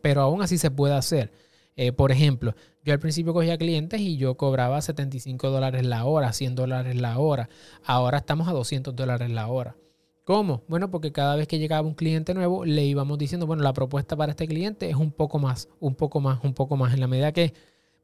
pero 0.00 0.22
aún 0.22 0.42
así 0.42 0.56
se 0.58 0.70
puede 0.70 0.94
hacer. 0.94 1.30
Eh, 1.76 1.92
por 1.92 2.10
ejemplo, 2.10 2.54
yo 2.84 2.92
al 2.92 2.98
principio 2.98 3.32
cogía 3.34 3.58
clientes 3.58 4.00
y 4.00 4.16
yo 4.16 4.36
cobraba 4.36 4.80
75 4.80 5.50
dólares 5.50 5.84
la 5.86 6.04
hora, 6.04 6.32
100 6.32 6.54
dólares 6.54 6.96
la 6.96 7.18
hora. 7.18 7.48
Ahora 7.84 8.18
estamos 8.18 8.48
a 8.48 8.52
200 8.52 8.96
dólares 8.96 9.30
la 9.30 9.46
hora. 9.48 9.76
¿Cómo? 10.24 10.62
Bueno, 10.68 10.90
porque 10.90 11.12
cada 11.12 11.36
vez 11.36 11.48
que 11.48 11.58
llegaba 11.58 11.86
un 11.86 11.94
cliente 11.94 12.34
nuevo, 12.34 12.64
le 12.64 12.84
íbamos 12.84 13.18
diciendo, 13.18 13.46
bueno, 13.46 13.62
la 13.62 13.72
propuesta 13.72 14.16
para 14.16 14.32
este 14.32 14.46
cliente 14.46 14.88
es 14.88 14.96
un 14.96 15.10
poco 15.12 15.38
más, 15.38 15.68
un 15.80 15.94
poco 15.94 16.20
más, 16.20 16.42
un 16.44 16.54
poco 16.54 16.76
más, 16.76 16.94
en 16.94 17.00
la 17.00 17.08
medida 17.08 17.32
que... 17.32 17.52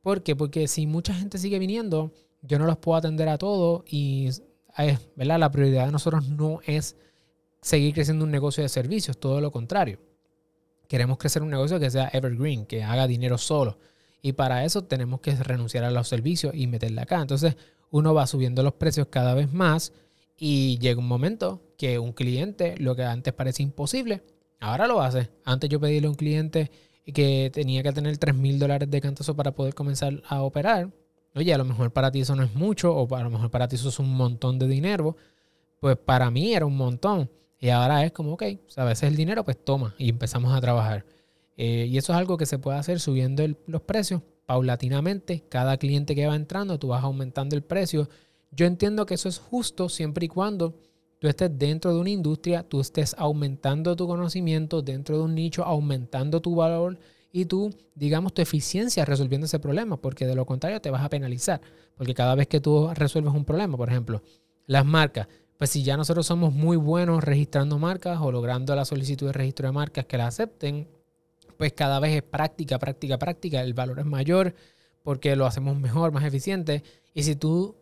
¿Por 0.02 0.22
qué? 0.22 0.36
Porque 0.36 0.68
si 0.68 0.86
mucha 0.86 1.14
gente 1.14 1.38
sigue 1.38 1.58
viniendo, 1.58 2.12
yo 2.42 2.58
no 2.58 2.66
los 2.66 2.76
puedo 2.78 2.96
atender 2.96 3.28
a 3.28 3.38
todos 3.38 3.82
y, 3.86 4.30
La 5.16 5.50
prioridad 5.50 5.86
de 5.86 5.92
nosotros 5.92 6.28
no 6.28 6.60
es 6.66 6.96
seguir 7.62 7.94
creciendo 7.94 8.24
un 8.24 8.30
negocio 8.30 8.62
de 8.62 8.68
servicios, 8.68 9.18
todo 9.18 9.40
lo 9.40 9.50
contrario. 9.50 9.98
Queremos 10.88 11.18
crecer 11.18 11.42
un 11.42 11.50
negocio 11.50 11.80
que 11.80 11.90
sea 11.90 12.08
evergreen, 12.12 12.66
que 12.66 12.84
haga 12.84 13.06
dinero 13.06 13.38
solo. 13.38 13.78
Y 14.22 14.32
para 14.32 14.64
eso 14.64 14.84
tenemos 14.84 15.20
que 15.20 15.34
renunciar 15.34 15.84
a 15.84 15.90
los 15.90 16.08
servicios 16.08 16.54
y 16.54 16.66
meterle 16.66 17.00
acá. 17.00 17.20
Entonces, 17.20 17.56
uno 17.90 18.14
va 18.14 18.26
subiendo 18.26 18.62
los 18.62 18.74
precios 18.74 19.08
cada 19.10 19.34
vez 19.34 19.52
más 19.52 19.92
Y 20.38 20.78
llega 20.78 21.00
un 21.00 21.08
momento 21.08 21.62
que 21.78 21.98
un 21.98 22.12
cliente, 22.12 22.76
lo 22.78 22.94
que 22.94 23.04
antes 23.04 23.32
parecía 23.32 23.64
imposible, 23.64 24.22
ahora 24.60 24.86
lo 24.86 25.00
hace. 25.00 25.30
Antes 25.44 25.70
yo 25.70 25.80
pedíle 25.80 26.06
a 26.06 26.10
un 26.10 26.16
cliente 26.16 26.70
que 27.14 27.50
tenía 27.52 27.82
que 27.82 27.92
tener 27.92 28.18
3 28.18 28.34
mil 28.34 28.58
dólares 28.58 28.90
de 28.90 29.00
cantazo 29.00 29.34
para 29.34 29.52
poder 29.52 29.74
comenzar 29.74 30.22
a 30.28 30.42
operar. 30.42 30.90
Oye, 31.36 31.54
a 31.54 31.58
lo 31.58 31.64
mejor 31.64 31.92
para 31.92 32.10
ti 32.10 32.20
eso 32.20 32.34
no 32.34 32.42
es 32.42 32.54
mucho, 32.54 32.94
o 32.94 33.14
a 33.14 33.22
lo 33.22 33.30
mejor 33.30 33.50
para 33.50 33.68
ti 33.68 33.76
eso 33.76 33.90
es 33.90 33.98
un 33.98 34.12
montón 34.14 34.58
de 34.58 34.66
dinero. 34.66 35.16
Pues 35.78 35.96
para 35.96 36.30
mí 36.30 36.54
era 36.54 36.66
un 36.66 36.76
montón. 36.76 37.30
Y 37.58 37.68
ahora 37.68 38.04
es 38.04 38.12
como, 38.12 38.32
ok, 38.32 38.42
a 38.76 38.84
veces 38.84 39.04
el 39.04 39.16
dinero, 39.16 39.44
pues 39.44 39.62
toma 39.62 39.94
y 39.98 40.08
empezamos 40.08 40.52
a 40.54 40.60
trabajar. 40.60 41.04
Eh, 41.56 41.86
y 41.88 41.96
eso 41.98 42.12
es 42.12 42.18
algo 42.18 42.36
que 42.36 42.46
se 42.46 42.58
puede 42.58 42.78
hacer 42.78 43.00
subiendo 43.00 43.44
los 43.66 43.82
precios 43.82 44.22
paulatinamente. 44.46 45.44
Cada 45.48 45.76
cliente 45.76 46.14
que 46.14 46.26
va 46.26 46.36
entrando, 46.36 46.78
tú 46.78 46.88
vas 46.88 47.04
aumentando 47.04 47.54
el 47.54 47.62
precio 47.62 48.08
yo 48.56 48.66
entiendo 48.66 49.06
que 49.06 49.14
eso 49.14 49.28
es 49.28 49.38
justo 49.38 49.88
siempre 49.88 50.26
y 50.26 50.28
cuando 50.28 50.74
tú 51.18 51.28
estés 51.28 51.50
dentro 51.58 51.92
de 51.92 52.00
una 52.00 52.10
industria, 52.10 52.62
tú 52.62 52.80
estés 52.80 53.14
aumentando 53.18 53.96
tu 53.96 54.06
conocimiento 54.06 54.82
dentro 54.82 55.18
de 55.18 55.24
un 55.24 55.34
nicho, 55.34 55.64
aumentando 55.64 56.40
tu 56.40 56.54
valor 56.54 56.98
y 57.36 57.44
tú, 57.44 57.70
digamos, 57.94 58.32
tu 58.32 58.40
eficiencia 58.40 59.04
resolviendo 59.04 59.44
ese 59.44 59.58
problema, 59.58 59.98
porque 59.98 60.26
de 60.26 60.34
lo 60.34 60.46
contrario 60.46 60.80
te 60.80 60.90
vas 60.90 61.04
a 61.04 61.10
penalizar, 61.10 61.60
porque 61.94 62.14
cada 62.14 62.34
vez 62.34 62.46
que 62.46 62.60
tú 62.60 62.88
resuelves 62.94 63.34
un 63.34 63.44
problema, 63.44 63.76
por 63.76 63.90
ejemplo, 63.90 64.22
las 64.66 64.86
marcas, 64.86 65.28
pues 65.58 65.68
si 65.68 65.82
ya 65.82 65.98
nosotros 65.98 66.26
somos 66.26 66.54
muy 66.54 66.78
buenos 66.78 67.22
registrando 67.22 67.78
marcas 67.78 68.18
o 68.22 68.32
logrando 68.32 68.74
la 68.74 68.86
solicitud 68.86 69.26
de 69.26 69.34
registro 69.34 69.68
de 69.68 69.72
marcas 69.72 70.06
que 70.06 70.16
la 70.16 70.28
acepten, 70.28 70.88
pues 71.58 71.74
cada 71.74 72.00
vez 72.00 72.16
es 72.16 72.22
práctica, 72.22 72.78
práctica, 72.78 73.18
práctica, 73.18 73.60
el 73.60 73.74
valor 73.74 73.98
es 73.98 74.06
mayor 74.06 74.54
porque 75.02 75.36
lo 75.36 75.44
hacemos 75.44 75.78
mejor, 75.78 76.12
más 76.12 76.24
eficiente. 76.24 76.82
Y 77.12 77.22
si 77.24 77.36
tú 77.36 77.76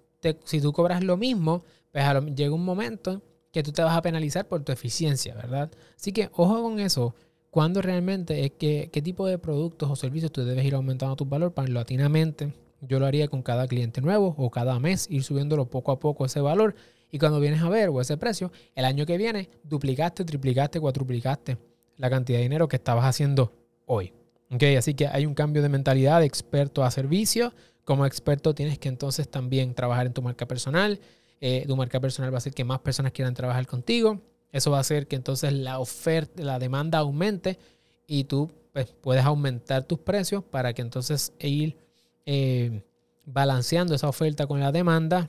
si 0.45 0.61
tú 0.61 0.73
cobras 0.73 1.05
lo 1.05 1.17
mismo, 1.17 1.63
pues 1.93 2.05
llega 2.35 2.53
un 2.53 2.65
momento 2.65 3.23
que 3.53 3.63
tú 3.63 3.71
te 3.71 3.85
vas 3.85 3.97
a 3.97 4.03
penalizar 4.03 4.49
por 4.49 4.65
tu 4.65 4.73
eficiencia, 4.73 5.35
¿verdad? 5.37 5.71
Así 5.97 6.13
que 6.13 6.29
ojo 6.33 6.61
con 6.61 6.81
eso. 6.81 7.15
Cuando 7.55 7.81
realmente 7.83 8.45
es 8.45 8.51
que, 8.51 8.91
qué 8.93 9.01
tipo 9.01 9.29
de 9.29 9.39
productos 9.39 9.89
o 9.89 9.95
servicios 9.95 10.33
tú 10.33 10.45
debes 10.45 10.65
ir 10.65 10.75
aumentando 10.75 11.15
tu 11.15 11.25
valor 11.25 11.55
latinamente 11.69 12.53
Yo 12.81 12.99
lo 12.99 13.07
haría 13.07 13.29
con 13.29 13.45
cada 13.45 13.69
cliente 13.69 14.01
nuevo 14.01 14.35
o 14.37 14.51
cada 14.51 14.81
mes, 14.81 15.07
ir 15.09 15.23
subiéndolo 15.23 15.71
poco 15.71 15.93
a 15.93 16.01
poco 16.01 16.25
ese 16.25 16.41
valor. 16.41 16.75
Y 17.13 17.21
cuando 17.21 17.39
vienes 17.39 17.63
a 17.63 17.69
ver 17.69 17.91
o 17.91 18.01
ese 18.01 18.17
precio, 18.17 18.51
el 18.75 18.85
año 18.85 19.07
que 19.07 19.17
viene 19.17 19.51
duplicaste, 19.63 20.25
triplicaste, 20.25 20.81
cuatruplicaste 20.81 21.57
la 21.97 22.11
cantidad 22.11 22.39
de 22.39 22.43
dinero 22.43 22.67
que 22.67 22.75
estabas 22.75 23.05
haciendo 23.05 23.53
hoy. 23.87 24.13
¿Okay? 24.51 24.75
Así 24.75 24.95
que 24.95 25.07
hay 25.07 25.25
un 25.25 25.35
cambio 25.35 25.63
de 25.63 25.69
mentalidad 25.69 26.19
de 26.19 26.27
experto 26.27 26.83
a 26.83 26.91
servicio 26.91 27.53
como 27.85 28.05
experto 28.05 28.53
tienes 28.53 28.81
que 28.81 28.89
entonces 28.89 29.29
también 29.29 29.75
trabajar 29.75 30.07
en 30.07 30.13
tu 30.13 30.23
marca 30.23 30.49
personal. 30.49 30.99
Eh, 31.41 31.65
tu 31.69 31.77
marca 31.77 32.01
personal 32.01 32.33
va 32.33 32.39
a 32.39 32.39
hacer 32.39 32.53
que 32.53 32.65
más 32.65 32.81
personas 32.81 33.13
quieran 33.13 33.35
trabajar 33.35 33.65
contigo. 33.69 34.21
Eso 34.55 34.71
va 34.71 34.79
a 34.79 34.83
hacer 34.83 35.09
que 35.09 35.17
entonces 35.17 35.53
la 35.53 35.81
oferta, 35.81 36.41
la 36.41 36.61
demanda 36.61 37.01
aumente 37.01 37.59
y 38.07 38.23
tú 38.23 38.53
pues, 38.73 38.87
puedes 39.01 39.25
aumentar 39.25 39.83
tus 39.83 39.99
precios 39.99 40.45
para 40.45 40.73
que 40.73 40.81
entonces 40.81 41.33
ir 41.41 41.77
eh, 42.25 42.85
balanceando 43.27 43.97
esa 43.97 44.09
oferta 44.09 44.47
con 44.47 44.61
la 44.61 44.71
demanda 44.71 45.29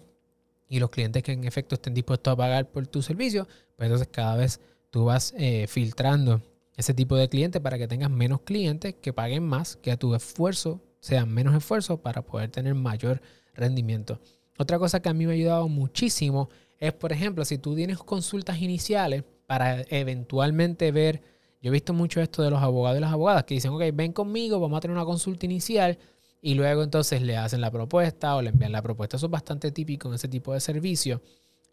y 0.70 0.78
los 0.78 0.92
clientes 0.92 1.24
que 1.24 1.32
en 1.32 1.44
efecto 1.44 1.74
estén 1.74 1.96
dispuestos 1.96 2.32
a 2.32 2.36
pagar 2.36 2.70
por 2.70 2.86
tu 2.86 3.02
servicio, 3.02 3.48
pues 3.76 3.88
entonces 3.88 4.10
cada 4.12 4.36
vez 4.36 4.60
tú 4.92 5.06
vas 5.06 5.34
eh, 5.40 5.66
filtrando 5.68 6.44
ese 6.78 6.94
tipo 6.94 7.16
de 7.16 7.28
clientes 7.28 7.60
para 7.60 7.80
que 7.80 7.88
tengas 7.88 8.12
menos 8.12 8.42
clientes 8.42 8.94
que 9.02 9.12
paguen 9.12 9.42
más 9.42 9.76
que 9.76 9.92
a 9.92 9.98
tu 9.98 10.14
esfuerzo 10.14 10.82
sea 11.00 11.26
menos 11.26 11.56
esfuerzo 11.56 11.98
para 11.98 12.22
poder 12.24 12.50
tener 12.52 12.76
mayor 12.76 13.22
rendimiento. 13.56 14.20
Otra 14.58 14.80
cosa 14.80 15.02
que 15.02 15.10
a 15.10 15.14
mí 15.14 15.26
me 15.26 15.34
ha 15.34 15.36
ayudado 15.36 15.68
muchísimo 15.68 16.50
es, 16.80 16.94
por 16.94 17.12
ejemplo, 17.12 17.46
si 17.46 17.58
tú 17.58 17.76
tienes 17.76 17.98
consultas 18.00 18.62
iniciales 18.62 19.24
para 19.48 19.82
eventualmente 19.90 20.92
ver, 20.92 21.22
yo 21.62 21.70
he 21.70 21.72
visto 21.72 21.94
mucho 21.94 22.22
esto 22.22 22.44
de 22.44 22.50
los 22.50 22.62
abogados 22.62 22.98
y 22.98 23.02
las 23.02 23.14
abogadas 23.14 23.44
que 23.46 23.56
dicen, 23.56 23.72
ok, 23.72 23.84
ven 23.94 24.14
conmigo, 24.14 24.60
vamos 24.60 24.78
a 24.78 24.82
tener 24.82 24.96
una 24.96 25.06
consulta 25.06 25.46
inicial 25.46 25.98
y 26.42 26.54
luego 26.54 26.84
entonces 26.84 27.22
le 27.22 27.38
hacen 27.38 27.62
la 27.62 27.72
propuesta 27.72 28.36
o 28.36 28.42
le 28.42 28.50
envían 28.50 28.72
la 28.72 28.82
propuesta. 28.82 29.18
Eso 29.18 29.26
es 29.26 29.32
bastante 29.32 29.72
típico 29.72 30.10
en 30.10 30.16
ese 30.16 30.28
tipo 30.28 30.54
de 30.54 30.60
servicio. 30.60 31.22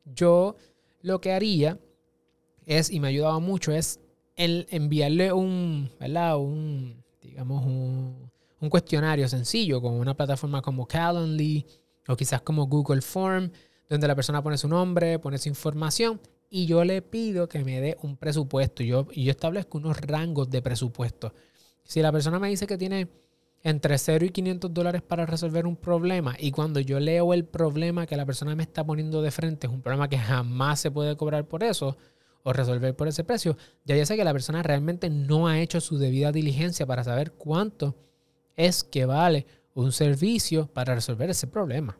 Yo 0.04 0.56
lo 1.02 1.20
que 1.20 1.32
haría 1.32 1.78
es, 2.64 2.90
y 2.90 3.00
me 3.00 3.08
ha 3.08 3.10
ayudado 3.10 3.40
mucho, 3.40 3.72
es 3.72 4.00
el 4.36 4.66
enviarle 4.70 5.32
un, 5.32 5.90
¿verdad? 6.00 6.38
Un, 6.38 7.04
digamos, 7.20 7.66
un, 7.66 8.30
un 8.60 8.70
cuestionario 8.70 9.28
sencillo 9.28 9.82
con 9.82 9.94
una 9.94 10.16
plataforma 10.16 10.62
como 10.62 10.86
Calendly 10.86 11.66
o 12.08 12.16
quizás 12.16 12.40
como 12.40 12.66
Google 12.66 13.02
Form, 13.02 13.50
donde 13.92 14.08
la 14.08 14.14
persona 14.14 14.42
pone 14.42 14.56
su 14.56 14.68
nombre, 14.68 15.18
pone 15.18 15.36
su 15.36 15.50
información 15.50 16.18
y 16.48 16.64
yo 16.64 16.82
le 16.82 17.02
pido 17.02 17.46
que 17.46 17.62
me 17.62 17.78
dé 17.78 17.98
un 18.00 18.16
presupuesto. 18.16 18.82
Yo, 18.82 19.06
y 19.12 19.24
yo 19.24 19.30
establezco 19.32 19.76
unos 19.76 20.00
rangos 20.00 20.48
de 20.48 20.62
presupuesto. 20.62 21.34
Si 21.84 22.00
la 22.00 22.10
persona 22.10 22.38
me 22.38 22.48
dice 22.48 22.66
que 22.66 22.78
tiene 22.78 23.08
entre 23.62 23.98
0 23.98 24.24
y 24.24 24.30
500 24.30 24.72
dólares 24.72 25.02
para 25.02 25.26
resolver 25.26 25.66
un 25.66 25.76
problema 25.76 26.34
y 26.38 26.52
cuando 26.52 26.80
yo 26.80 26.98
leo 27.00 27.34
el 27.34 27.44
problema 27.44 28.06
que 28.06 28.16
la 28.16 28.24
persona 28.24 28.56
me 28.56 28.62
está 28.62 28.82
poniendo 28.82 29.20
de 29.20 29.30
frente 29.30 29.66
es 29.66 29.72
un 29.72 29.82
problema 29.82 30.08
que 30.08 30.18
jamás 30.18 30.80
se 30.80 30.90
puede 30.90 31.14
cobrar 31.16 31.46
por 31.46 31.62
eso 31.62 31.96
o 32.42 32.52
resolver 32.52 32.96
por 32.96 33.08
ese 33.08 33.22
precio, 33.22 33.56
ya 33.84 33.94
yo 33.94 34.04
sé 34.04 34.16
que 34.16 34.24
la 34.24 34.32
persona 34.32 34.62
realmente 34.62 35.10
no 35.10 35.46
ha 35.46 35.60
hecho 35.60 35.80
su 35.80 35.98
debida 35.98 36.32
diligencia 36.32 36.86
para 36.86 37.04
saber 37.04 37.32
cuánto 37.32 37.94
es 38.56 38.82
que 38.82 39.04
vale 39.04 39.46
un 39.74 39.92
servicio 39.92 40.66
para 40.66 40.94
resolver 40.94 41.30
ese 41.30 41.46
problema. 41.46 41.98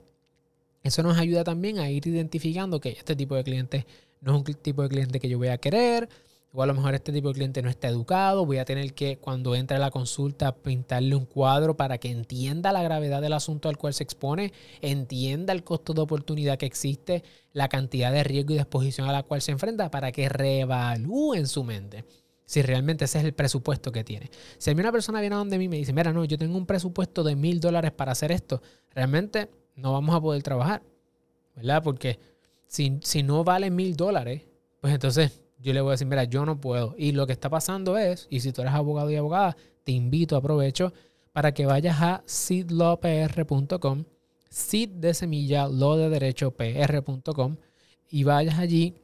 Eso 0.83 1.03
nos 1.03 1.19
ayuda 1.19 1.45
también 1.45 1.79
a 1.79 1.91
ir 1.91 2.07
identificando 2.07 2.81
que 2.81 2.91
este 2.91 3.15
tipo 3.15 3.35
de 3.37 3.45
cliente 3.45 3.87
no 4.21 4.33
es 4.33 4.39
un 4.39 4.55
tipo 4.55 4.83
de 4.83 4.89
cliente 4.89 5.21
que 5.21 5.29
yo 5.29 5.39
voy 5.39 5.49
a 5.49 5.59
querer, 5.59 6.09
o 6.53 6.63
a 6.63 6.67
lo 6.67 6.75
mejor 6.75 6.95
este 6.95 7.13
tipo 7.13 7.29
de 7.29 7.35
cliente 7.35 7.63
no 7.63 7.71
está 7.71 7.89
educado, 7.89 8.45
voy 8.45 8.59
a 8.59 8.65
tener 8.65 8.93
que 8.93 9.17
cuando 9.17 9.55
entre 9.55 9.79
a 9.79 9.81
la 9.81 9.91
consulta 9.91 10.55
pintarle 10.55 11.17
un 11.17 11.25
cuadro 11.25 11.77
para 11.77 11.99
que 11.99 12.11
entienda 12.11 12.73
la 12.73 12.83
gravedad 12.83 13.23
del 13.23 13.33
asunto 13.33 13.69
al 13.69 13.79
cual 13.79 13.95
se 13.95 14.03
expone, 14.05 14.53
entienda 14.81 15.53
el 15.53 15.65
costo 15.65 15.95
de 15.95 16.03
oportunidad 16.03 16.59
que 16.59 16.67
existe, 16.67 17.25
la 17.53 17.69
cantidad 17.69 18.13
de 18.13 18.23
riesgo 18.23 18.53
y 18.53 18.57
de 18.57 18.63
exposición 18.63 19.09
a 19.09 19.13
la 19.13 19.23
cual 19.23 19.41
se 19.41 19.53
enfrenta 19.53 19.91
para 19.91 20.13
que 20.13 20.29
reevalúe 20.29 21.35
en 21.35 21.47
su 21.47 21.65
mente 21.65 22.05
si 22.45 22.61
realmente 22.61 23.07
ese 23.07 23.19
es 23.19 23.25
el 23.25 23.33
presupuesto 23.33 23.93
que 23.93 24.05
tiene. 24.05 24.31
Si 24.59 24.69
a 24.71 24.75
mí 24.75 24.81
una 24.81 24.93
persona 24.93 25.21
viene 25.21 25.37
a 25.37 25.39
donde 25.39 25.57
mí 25.57 25.69
me 25.69 25.77
dice, 25.77 25.95
mira, 25.95 26.13
no, 26.13 26.23
yo 26.27 26.37
tengo 26.37 26.59
un 26.59 26.67
presupuesto 26.67 27.23
de 27.23 27.35
mil 27.35 27.61
dólares 27.61 27.93
para 27.93 28.13
hacer 28.13 28.31
esto, 28.31 28.61
realmente 28.91 29.49
no 29.75 29.93
vamos 29.93 30.15
a 30.15 30.21
poder 30.21 30.43
trabajar, 30.43 30.83
¿verdad? 31.57 31.83
Porque 31.83 32.19
si, 32.67 32.99
si 33.03 33.23
no 33.23 33.45
vale 33.45 33.71
mil 33.71 33.97
dólares, 33.97 34.43
pues 34.81 34.95
entonces 34.95 35.43
yo 35.59 35.73
le 35.73 35.81
voy 35.81 35.91
a 35.91 35.93
decir, 35.93 36.07
mira, 36.07 36.25
yo 36.25 36.45
no 36.45 36.61
puedo. 36.61 36.95
Y 36.99 37.13
lo 37.13 37.27
que 37.27 37.33
está 37.33 37.49
pasando 37.49 37.97
es, 37.97 38.27
y 38.31 38.41
si 38.41 38.53
tú 38.53 38.63
eres 38.63 38.75
abogado 38.75 39.11
y 39.11 39.17
abogada, 39.17 39.57
te 39.85 39.93
invito, 39.93 40.37
aprovecho, 40.37 40.93
para 41.33 41.53
que 41.53 41.67
vayas 41.67 42.01
a 42.01 42.23
seedlawpr.com, 42.27 44.05
seed 44.49 44.91
de 44.91 45.15
semilla, 45.15 45.69
lo 45.69 45.97
de 45.97 46.11
derecho, 46.11 46.51
pr.com, 46.51 47.57
y 48.11 48.25
vayas 48.25 48.59
allí 48.59 48.95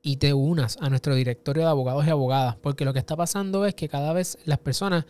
y 0.00 0.16
te 0.16 0.32
unas 0.32 0.76
a 0.80 0.88
nuestro 0.90 1.14
directorio 1.14 1.64
de 1.64 1.70
abogados 1.70 2.06
y 2.06 2.10
abogadas, 2.10 2.56
porque 2.56 2.84
lo 2.84 2.92
que 2.92 2.98
está 2.98 3.16
pasando 3.16 3.66
es 3.66 3.74
que 3.74 3.88
cada 3.88 4.12
vez 4.12 4.38
las 4.44 4.58
personas 4.58 5.06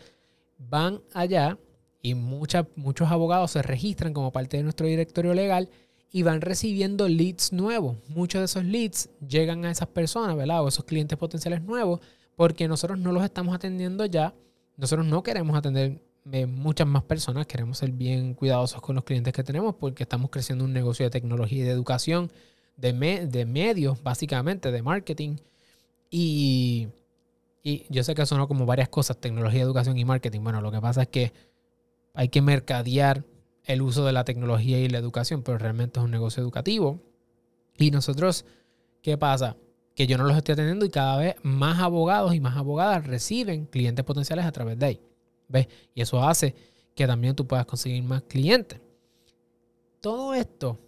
van 0.59 1.02
allá 1.12 1.59
y 2.04 2.14
muchos 2.14 3.11
abogados 3.11 3.52
se 3.52 3.62
registran 3.62 4.12
como 4.12 4.30
parte 4.30 4.58
de 4.58 4.62
nuestro 4.62 4.87
directorio 4.87 5.32
legal 5.32 5.70
y 6.12 6.23
van 6.23 6.42
recibiendo 6.42 7.08
leads 7.08 7.50
nuevos. 7.54 7.96
Muchos 8.08 8.40
de 8.40 8.44
esos 8.44 8.62
leads 8.62 9.08
llegan 9.26 9.64
a 9.64 9.70
esas 9.70 9.88
personas, 9.88 10.37
¿verdad? 10.37 10.62
O 10.62 10.68
esos 10.68 10.84
clientes 10.84 11.16
potenciales 11.16 11.62
nuevos, 11.62 12.00
porque 12.37 12.68
nosotros 12.68 12.99
no 12.99 13.11
los 13.11 13.25
estamos 13.25 13.54
atendiendo 13.54 14.04
ya. 14.04 14.34
Nosotros 14.76 15.06
no 15.06 15.23
queremos 15.23 15.56
atender 15.56 16.02
eh, 16.30 16.44
muchas 16.44 16.87
más 16.87 17.04
personas, 17.04 17.46
queremos 17.46 17.78
ser 17.78 17.90
bien 17.90 18.34
cuidadosos 18.34 18.82
con 18.82 18.96
los 18.96 19.04
clientes 19.04 19.32
que 19.32 19.42
tenemos 19.42 19.75
porque 19.76 20.02
estamos 20.02 20.28
creciendo 20.28 20.66
un 20.66 20.75
negocio 20.75 21.06
de 21.06 21.11
tecnología 21.11 21.61
y 21.61 21.62
de 21.62 21.70
educación 21.70 22.30
de, 22.76 22.92
medios, 23.46 24.02
básicamente, 24.02 24.70
de 24.70 24.82
marketing. 24.82 25.37
Y, 26.11 26.88
y 27.62 27.87
yo 27.88 28.04
sé 28.04 28.14
que 28.14 28.26
son 28.26 28.46
como 28.46 28.66
varias 28.66 28.90
cosas, 28.90 29.16
tecnología, 29.16 29.62
educación 29.62 29.96
y 29.96 30.04
marketing. 30.04 30.42
Bueno, 30.42 30.61
lo 30.61 30.70
que 30.70 30.82
pasa 30.82 31.00
es 31.00 31.08
que 31.08 31.53
hay 32.14 32.28
que 32.28 32.40
mercadear 32.40 33.25
el 33.64 33.83
uso 33.83 34.04
de 34.04 34.12
la 34.12 34.25
tecnología 34.25 34.78
y 34.78 34.88
la 34.88 34.99
educación, 34.99 35.42
pero 35.42 35.59
realmente 35.59 35.99
es 35.99 36.04
un 36.04 36.11
negocio 36.11 36.42
educativo. 36.42 37.00
Y 37.76 37.90
nosotros, 37.90 38.44
¿qué 39.02 39.18
pasa? 39.18 39.56
Que 39.94 40.06
yo 40.06 40.16
no 40.16 40.25
los 40.25 40.37
estoy 40.37 40.52
atendiendo 40.52 40.87
y 40.87 40.90
cada 40.90 41.18
vez 41.18 41.35
más 41.42 41.80
abogados 41.80 42.35
y 42.35 42.40
más 42.40 42.56
abogadas 42.56 43.06
reciben 43.06 43.66
clientes 43.66 44.04
potenciales 44.04 44.44
a 44.44 44.52
través 44.52 44.78
de 44.78 44.87
ahí. 44.87 45.00
¿Ves? 45.49 45.68
Y 45.94 46.02
eso 46.02 46.23
hace 46.23 46.54
que 46.94 47.06
también 47.06 47.35
tú 47.35 47.47
puedas 47.47 47.66
conseguir 47.66 48.02
más 48.04 48.23
clientes. 48.23 48.80
Todo 50.00 50.35
esto 50.35 50.78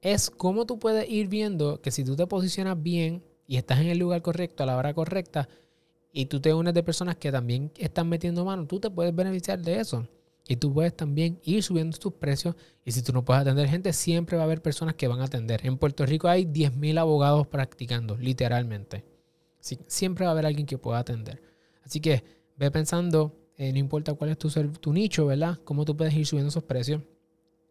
es 0.00 0.30
cómo 0.30 0.66
tú 0.66 0.78
puedes 0.78 1.08
ir 1.10 1.28
viendo 1.28 1.80
que 1.80 1.90
si 1.90 2.04
tú 2.04 2.16
te 2.16 2.26
posicionas 2.26 2.80
bien 2.80 3.24
y 3.46 3.56
estás 3.56 3.80
en 3.80 3.88
el 3.88 3.98
lugar 3.98 4.22
correcto 4.22 4.62
a 4.62 4.66
la 4.66 4.76
hora 4.76 4.94
correcta 4.94 5.48
y 6.12 6.26
tú 6.26 6.40
te 6.40 6.54
unes 6.54 6.74
de 6.74 6.82
personas 6.82 7.16
que 7.16 7.32
también 7.32 7.72
están 7.76 8.08
metiendo 8.08 8.44
mano, 8.44 8.66
tú 8.66 8.78
te 8.78 8.90
puedes 8.90 9.14
beneficiar 9.14 9.60
de 9.60 9.80
eso. 9.80 10.06
Y 10.48 10.56
tú 10.56 10.72
puedes 10.72 10.96
también 10.96 11.38
ir 11.44 11.62
subiendo 11.62 11.96
tus 11.96 12.14
precios. 12.14 12.56
Y 12.84 12.92
si 12.92 13.02
tú 13.02 13.12
no 13.12 13.24
puedes 13.24 13.42
atender 13.42 13.68
gente, 13.68 13.92
siempre 13.92 14.36
va 14.36 14.42
a 14.42 14.46
haber 14.46 14.62
personas 14.62 14.94
que 14.94 15.06
van 15.08 15.20
a 15.20 15.24
atender. 15.24 15.64
En 15.64 15.78
Puerto 15.78 16.04
Rico 16.06 16.28
hay 16.28 16.44
10.000 16.44 16.98
abogados 16.98 17.46
practicando, 17.46 18.16
literalmente. 18.16 19.04
siempre 19.60 20.24
va 20.24 20.30
a 20.30 20.32
haber 20.32 20.46
alguien 20.46 20.66
que 20.66 20.78
pueda 20.78 20.98
atender. 20.98 21.40
Así 21.84 22.00
que 22.00 22.24
ve 22.56 22.70
pensando, 22.70 23.36
eh, 23.56 23.72
no 23.72 23.78
importa 23.78 24.14
cuál 24.14 24.30
es 24.30 24.38
tu, 24.38 24.48
tu 24.48 24.92
nicho, 24.92 25.26
¿verdad? 25.26 25.58
Cómo 25.64 25.84
tú 25.84 25.96
puedes 25.96 26.14
ir 26.14 26.26
subiendo 26.26 26.48
esos 26.48 26.64
precios. 26.64 27.02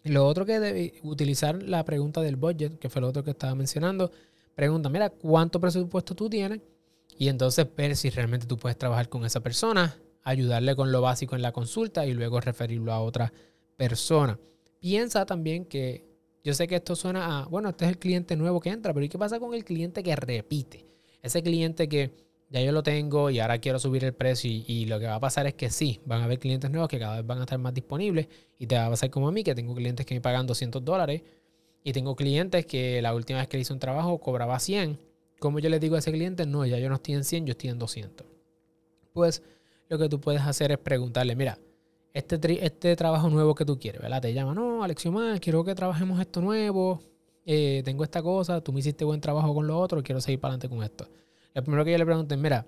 Lo 0.04 0.26
otro 0.26 0.46
que 0.46 0.60
debe 0.60 0.94
utilizar 1.04 1.62
la 1.62 1.84
pregunta 1.84 2.22
del 2.22 2.38
budget, 2.38 2.80
que 2.80 2.90
fue 2.90 3.02
lo 3.02 3.10
otro 3.10 3.24
que 3.24 3.32
estaba 3.32 3.56
mencionando. 3.56 4.12
Pregunta, 4.56 4.90
mira, 4.90 5.10
¿cuánto 5.10 5.60
presupuesto 5.60 6.16
tú 6.16 6.30
tienes? 6.30 6.62
Y 7.18 7.28
entonces 7.28 7.68
ver 7.76 7.96
si 7.98 8.10
realmente 8.10 8.46
tú 8.46 8.58
puedes 8.58 8.78
trabajar 8.78 9.10
con 9.10 9.26
esa 9.26 9.42
persona 9.42 9.98
ayudarle 10.24 10.76
con 10.76 10.92
lo 10.92 11.02
básico 11.02 11.36
en 11.36 11.42
la 11.42 11.52
consulta 11.52 12.06
y 12.06 12.14
luego 12.14 12.40
referirlo 12.40 12.94
a 12.94 13.02
otra 13.02 13.34
persona. 13.78 14.40
Piensa 14.80 15.26
también 15.26 15.66
que 15.66 16.06
yo 16.44 16.54
sé 16.54 16.68
que 16.68 16.76
esto 16.76 16.96
suena 16.96 17.42
a, 17.42 17.46
bueno, 17.46 17.70
este 17.70 17.86
es 17.86 17.92
el 17.92 17.98
cliente 17.98 18.36
nuevo 18.36 18.60
que 18.60 18.70
entra, 18.70 18.94
pero 18.94 19.06
¿y 19.06 19.10
qué 19.10 19.18
pasa 19.18 19.40
con 19.40 19.54
el 19.54 19.64
cliente 19.66 20.04
que 20.04 20.16
repite? 20.16 20.86
Ese 21.22 21.44
cliente 21.44 21.90
que 21.90 22.12
ya 22.50 22.62
yo 22.62 22.72
lo 22.72 22.82
tengo 22.82 23.30
y 23.30 23.40
ahora 23.40 23.60
quiero 23.60 23.78
subir 23.78 24.04
el 24.04 24.14
precio 24.14 24.50
y, 24.50 24.86
lo 24.86 25.00
que 25.00 25.06
va 25.06 25.16
a 25.16 25.20
pasar 25.20 25.46
es 25.48 25.54
que 25.54 25.70
sí, 25.70 26.00
van 26.06 26.22
a 26.22 26.24
haber 26.26 26.40
clientes 26.40 26.72
nuevos 26.72 26.90
que 26.90 26.98
cada 26.98 27.18
vez 27.18 27.26
van 27.26 27.40
a 27.40 27.42
estar 27.42 27.60
más 27.60 27.74
disponibles 27.74 28.28
y 28.58 28.66
te 28.68 28.76
va 28.76 28.88
a 28.88 28.90
pasar 28.90 29.10
como 29.10 29.28
a 29.28 29.32
mí, 29.32 29.44
que 29.44 29.54
tengo 29.54 29.76
clientes 29.76 30.06
que 30.06 30.16
me 30.16 30.22
pagan 30.22 30.48
200 30.48 30.84
dólares 30.84 31.22
y 31.84 31.94
tengo 31.94 32.16
clientes 32.16 32.66
que 32.66 33.02
la 33.02 33.14
última 33.14 33.40
vez 33.40 33.48
que 33.48 33.60
hice 33.60 33.74
un 33.74 33.80
trabajo 33.80 34.20
cobraba 34.20 34.60
100. 34.60 35.00
Como 35.40 35.60
yo 35.60 35.70
le 35.70 35.80
digo 35.80 35.96
a 35.96 36.00
ese 36.00 36.12
cliente, 36.12 36.46
no, 36.46 36.66
ya 36.66 36.80
yo 36.80 36.90
no 36.90 36.96
estoy 36.96 37.14
en 37.14 37.24
100, 37.24 37.46
yo 37.46 37.52
estoy 37.52 37.70
en 37.70 37.80
200. 37.80 38.26
Pues 39.14 39.44
lo 39.90 39.98
que 39.98 40.08
tú 40.08 40.22
puedes 40.22 40.42
hacer 40.42 40.72
es 40.72 40.78
preguntarle, 40.78 41.36
mira, 41.36 41.60
este, 42.14 42.66
este 42.66 42.96
trabajo 42.96 43.30
nuevo 43.30 43.56
que 43.56 43.66
tú 43.66 43.78
quieres, 43.80 44.02
¿verdad? 44.02 44.22
Te 44.22 44.34
llama, 44.34 44.54
no, 44.54 44.80
más 44.80 45.40
quiero 45.40 45.64
que 45.64 45.76
trabajemos 45.76 46.20
esto 46.20 46.42
nuevo, 46.42 47.02
eh, 47.46 47.82
tengo 47.84 48.04
esta 48.04 48.22
cosa, 48.22 48.62
tú 48.62 48.72
me 48.72 48.80
hiciste 48.80 49.04
buen 49.04 49.20
trabajo 49.20 49.54
con 49.54 49.68
lo 49.68 49.78
otro, 49.80 50.02
quiero 50.04 50.22
seguir 50.22 50.40
para 50.40 50.54
adelante 50.54 50.70
con 50.70 50.84
esto. 50.84 51.08
Lo 51.54 51.64
primero 51.64 51.84
que 51.84 51.92
yo 51.92 51.98
le 51.98 52.06
pregunto 52.06 52.36
es, 52.36 52.40
mira, 52.40 52.66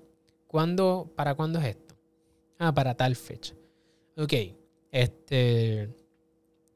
¿cuándo, 0.47 1.11
¿para 1.15 1.35
cuándo 1.35 1.59
es 1.59 1.65
esto? 1.65 1.95
Ah, 2.57 2.73
para 2.73 2.95
tal 2.95 3.15
fecha. 3.15 3.53
Ok, 4.17 4.33
este, 4.91 5.89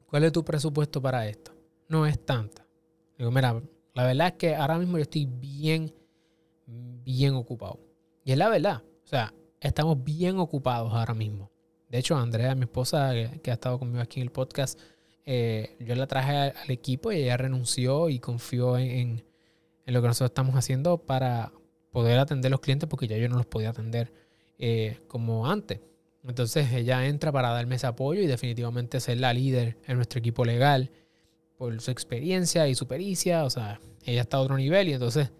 ¿cuál 0.06 0.24
es 0.24 0.32
tu 0.32 0.44
presupuesto 0.44 1.02
para 1.02 1.28
esto? 1.28 1.52
No 1.88 2.06
es 2.06 2.24
tanta. 2.24 2.64
Digo, 3.18 3.30
mira, 3.30 3.60
la 3.94 4.04
verdad 4.04 4.28
es 4.28 4.32
que 4.34 4.54
ahora 4.54 4.78
mismo 4.78 4.98
yo 4.98 5.02
estoy 5.02 5.26
bien, 5.26 5.92
bien 6.66 7.34
ocupado. 7.34 7.80
Y 8.24 8.32
es 8.32 8.38
la 8.38 8.48
verdad. 8.48 8.82
O 9.04 9.06
sea, 9.06 9.32
estamos 9.66 10.02
bien 10.02 10.38
ocupados 10.38 10.92
ahora 10.92 11.14
mismo. 11.14 11.50
De 11.88 11.98
hecho, 11.98 12.16
Andrea, 12.16 12.54
mi 12.54 12.62
esposa, 12.62 13.12
que, 13.42 13.50
ha 13.50 13.54
estado 13.54 13.78
conmigo 13.78 14.02
aquí 14.02 14.20
en 14.20 14.26
el 14.26 14.32
podcast, 14.32 14.78
eh, 15.24 15.76
yo 15.80 15.94
la 15.94 16.06
traje 16.06 16.36
al, 16.36 16.70
equipo 16.70 17.12
y 17.12 17.16
ella 17.16 17.36
renunció 17.36 18.08
y 18.08 18.18
confió 18.18 18.78
en, 18.78 19.24
lo 19.86 20.02
que 20.02 20.08
nosotros 20.08 20.30
estamos 20.30 20.56
haciendo 20.56 20.98
para 20.98 21.52
poder 21.90 22.18
atender 22.18 22.50
los 22.50 22.60
clientes 22.60 22.88
porque 22.88 23.06
ya 23.06 23.16
yo 23.16 23.28
no 23.28 23.36
los 23.36 23.46
podía 23.46 23.70
atender 23.70 24.12
eh, 24.58 24.98
como 25.06 25.48
antes. 25.48 25.80
Entonces 26.24 26.72
ella 26.72 27.06
entra 27.06 27.30
para 27.30 27.50
darme 27.50 27.76
ese 27.76 27.86
apoyo 27.86 28.20
y 28.20 28.26
definitivamente 28.26 28.98
ser 28.98 29.20
la 29.20 29.32
líder 29.32 29.78
en 29.86 29.96
nuestro 29.96 30.18
equipo 30.18 30.44
legal 30.44 30.90
por 31.56 31.80
su 31.80 31.92
experiencia 31.92 32.66
y 32.66 32.74
su 32.74 32.88
pericia. 32.88 33.44
O 33.44 33.50
sea, 33.50 33.80
ella 34.04 34.22
está 34.22 34.38
a 34.38 34.40
otro 34.40 34.56
nivel 34.56 34.88
y 34.88 34.94
entonces 34.94 35.30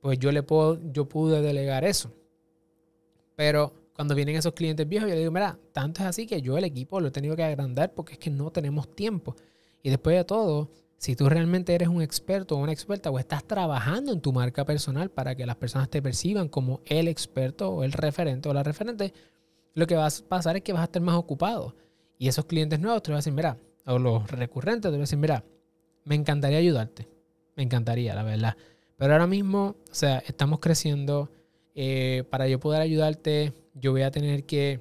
pues 0.00 0.18
yo 0.18 0.32
le 0.32 0.42
puedo, 0.42 0.80
yo 0.90 1.06
pude 1.08 1.42
delegar 1.42 1.84
eso. 1.84 2.12
Pero 3.36 3.72
cuando 3.94 4.14
vienen 4.14 4.36
esos 4.36 4.52
clientes 4.52 4.88
viejos, 4.88 5.08
yo 5.08 5.14
le 5.14 5.20
digo, 5.20 5.32
mira, 5.32 5.58
tanto 5.72 6.02
es 6.02 6.08
así 6.08 6.26
que 6.26 6.40
yo 6.42 6.56
el 6.56 6.64
equipo 6.64 7.00
lo 7.00 7.08
he 7.08 7.10
tenido 7.10 7.36
que 7.36 7.44
agrandar 7.44 7.92
porque 7.92 8.14
es 8.14 8.18
que 8.18 8.30
no 8.30 8.50
tenemos 8.50 8.94
tiempo. 8.94 9.36
Y 9.82 9.90
después 9.90 10.16
de 10.16 10.24
todo, 10.24 10.70
si 10.96 11.16
tú 11.16 11.28
realmente 11.28 11.74
eres 11.74 11.88
un 11.88 12.00
experto 12.00 12.56
o 12.56 12.58
una 12.58 12.72
experta 12.72 13.10
o 13.10 13.18
estás 13.18 13.44
trabajando 13.44 14.12
en 14.12 14.20
tu 14.20 14.32
marca 14.32 14.64
personal 14.64 15.10
para 15.10 15.34
que 15.34 15.46
las 15.46 15.56
personas 15.56 15.88
te 15.90 16.00
perciban 16.00 16.48
como 16.48 16.80
el 16.86 17.08
experto 17.08 17.70
o 17.70 17.84
el 17.84 17.92
referente 17.92 18.48
o 18.48 18.54
la 18.54 18.62
referente, 18.62 19.12
lo 19.74 19.86
que 19.86 19.96
va 19.96 20.06
a 20.06 20.10
pasar 20.28 20.56
es 20.56 20.62
que 20.62 20.72
vas 20.72 20.82
a 20.82 20.84
estar 20.84 21.02
más 21.02 21.16
ocupado. 21.16 21.74
Y 22.18 22.28
esos 22.28 22.44
clientes 22.44 22.78
nuevos 22.78 23.02
te 23.02 23.10
van 23.10 23.16
a 23.16 23.18
decir, 23.18 23.32
mira, 23.32 23.58
o 23.84 23.98
los 23.98 24.30
recurrentes 24.30 24.82
te 24.82 24.88
van 24.90 25.00
a 25.00 25.00
decir, 25.00 25.18
mira, 25.18 25.44
me 26.04 26.14
encantaría 26.14 26.58
ayudarte. 26.58 27.08
Me 27.56 27.64
encantaría, 27.64 28.14
la 28.14 28.22
verdad. 28.22 28.56
Pero 28.96 29.12
ahora 29.12 29.26
mismo, 29.26 29.74
o 29.90 29.94
sea, 29.94 30.18
estamos 30.18 30.60
creciendo 30.60 31.30
eh, 31.74 32.24
para 32.30 32.48
yo 32.48 32.60
poder 32.60 32.82
ayudarte, 32.82 33.52
yo 33.74 33.92
voy 33.92 34.02
a 34.02 34.10
tener 34.10 34.44
que 34.44 34.80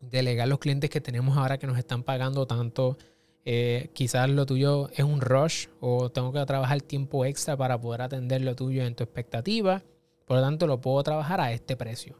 delegar 0.00 0.48
los 0.48 0.58
clientes 0.58 0.90
que 0.90 1.00
tenemos 1.00 1.36
ahora 1.36 1.58
que 1.58 1.66
nos 1.66 1.78
están 1.78 2.02
pagando 2.02 2.46
tanto. 2.46 2.96
Eh, 3.44 3.90
quizás 3.94 4.28
lo 4.28 4.46
tuyo 4.46 4.90
es 4.94 5.04
un 5.04 5.20
rush 5.20 5.66
o 5.80 6.10
tengo 6.10 6.32
que 6.32 6.44
trabajar 6.44 6.80
tiempo 6.82 7.24
extra 7.24 7.56
para 7.56 7.80
poder 7.80 8.02
atender 8.02 8.42
lo 8.42 8.54
tuyo 8.54 8.84
en 8.84 8.94
tu 8.94 9.04
expectativa. 9.04 9.82
Por 10.26 10.36
lo 10.36 10.42
tanto, 10.42 10.66
lo 10.66 10.80
puedo 10.80 11.02
trabajar 11.02 11.40
a 11.40 11.52
este 11.52 11.76
precio. 11.76 12.16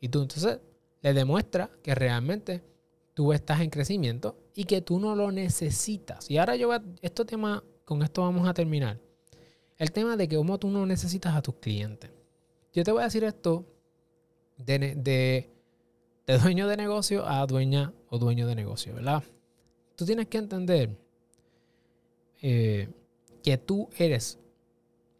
Y 0.00 0.08
tú 0.08 0.22
entonces 0.22 0.60
le 1.02 1.14
demuestras 1.14 1.70
que 1.82 1.94
realmente 1.94 2.62
tú 3.14 3.32
estás 3.32 3.60
en 3.60 3.70
crecimiento 3.70 4.36
y 4.54 4.64
que 4.64 4.80
tú 4.80 4.98
no 4.98 5.14
lo 5.14 5.30
necesitas. 5.32 6.30
Y 6.30 6.38
ahora 6.38 6.56
yo 6.56 6.70
este 7.02 7.24
tema, 7.24 7.62
con 7.84 8.02
esto 8.02 8.22
vamos 8.22 8.48
a 8.48 8.54
terminar. 8.54 8.98
El 9.78 9.92
tema 9.92 10.16
de 10.16 10.26
que 10.28 10.36
cómo 10.36 10.58
tú 10.58 10.70
no 10.70 10.86
necesitas 10.86 11.34
a 11.34 11.42
tus 11.42 11.56
clientes. 11.56 12.10
Yo 12.76 12.84
te 12.84 12.92
voy 12.92 13.00
a 13.00 13.04
decir 13.04 13.24
esto 13.24 13.64
de, 14.58 15.48
dueño 16.26 16.68
de 16.68 16.76
negocio 16.76 17.26
a 17.26 17.46
dueña 17.46 17.94
o 18.10 18.18
dueño 18.18 18.46
de 18.46 18.54
negocio, 18.54 18.92
¿verdad? 18.92 19.24
Tú 19.96 20.04
tienes 20.04 20.26
que 20.26 20.36
entender 20.36 20.94
eh, 22.42 22.90
que 23.42 23.56
tú 23.56 23.88
eres 23.96 24.38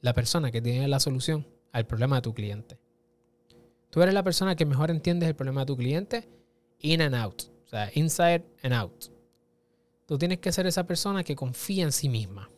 la 0.03 0.13
persona 0.13 0.51
que 0.51 0.61
tiene 0.61 0.87
la 0.87 1.01
solución 1.01 1.47
al 1.73 1.87
problema 1.87 2.17
de 2.17 2.23
tu 2.23 2.35
cliente. 2.35 2.77
Tú 3.89 4.03
eres 4.03 4.13
la 4.13 4.23
persona 4.23 4.55
que 4.55 4.67
mejor 4.67 4.91
entiendes 4.91 5.27
el 5.27 5.35
problema 5.35 5.63
de 5.63 5.67
tu 5.67 5.79
cliente 5.79 6.29
in 6.81 7.01
and 7.01 7.15
out, 7.15 7.45
o 7.65 7.69
sea, 7.69 7.91
inside 7.95 8.45
and 8.63 8.75
out. 8.75 9.07
Tú 10.05 10.19
tienes 10.19 10.41
que 10.41 10.53
ser 10.53 10.67
esa 10.67 10.87
persona 10.87 11.25
que 11.25 11.35
confía 11.35 11.85
en 11.85 11.93
sí 11.93 12.11
misma 12.11 12.51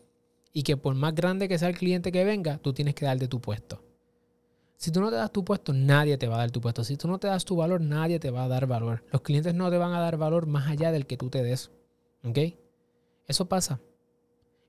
y 0.53 0.65
que 0.65 0.77
por 0.77 0.97
más 0.97 1.15
grande 1.15 1.47
que 1.47 1.57
sea 1.57 1.69
el 1.69 1.79
cliente 1.79 2.11
que 2.11 2.25
venga, 2.25 2.59
tú 2.59 2.73
tienes 2.73 2.97
que 2.97 3.05
darle 3.05 3.29
tu 3.29 3.41
puesto. 3.41 3.85
Si 4.79 4.93
tú 4.93 5.01
no 5.01 5.11
te 5.11 5.17
das 5.17 5.33
tu 5.33 5.45
puesto, 5.45 5.73
nadie 5.73 6.19
te 6.19 6.29
va 6.29 6.37
a 6.37 6.38
dar 6.38 6.53
tu 6.53 6.61
puesto. 6.61 6.85
Si 6.85 6.97
tú 6.97 7.09
no 7.09 7.19
te 7.19 7.27
das 7.27 7.45
tu 7.45 7.57
valor, 7.57 7.81
nadie 7.81 8.21
te 8.21 8.31
va 8.31 8.45
a 8.45 8.49
dar 8.49 8.69
valor. 8.69 9.03
Los 9.11 9.23
clientes 9.23 9.53
no 9.53 9.69
te 9.71 9.77
van 9.77 9.93
a 9.93 9.99
dar 9.99 10.17
valor 10.17 10.47
más 10.47 10.69
allá 10.69 10.93
del 10.93 11.05
que 11.05 11.17
tú 11.17 11.31
te 11.31 11.43
des. 11.43 11.73
¿Ok? 12.23 12.38
Eso 13.27 13.49
pasa. 13.49 13.81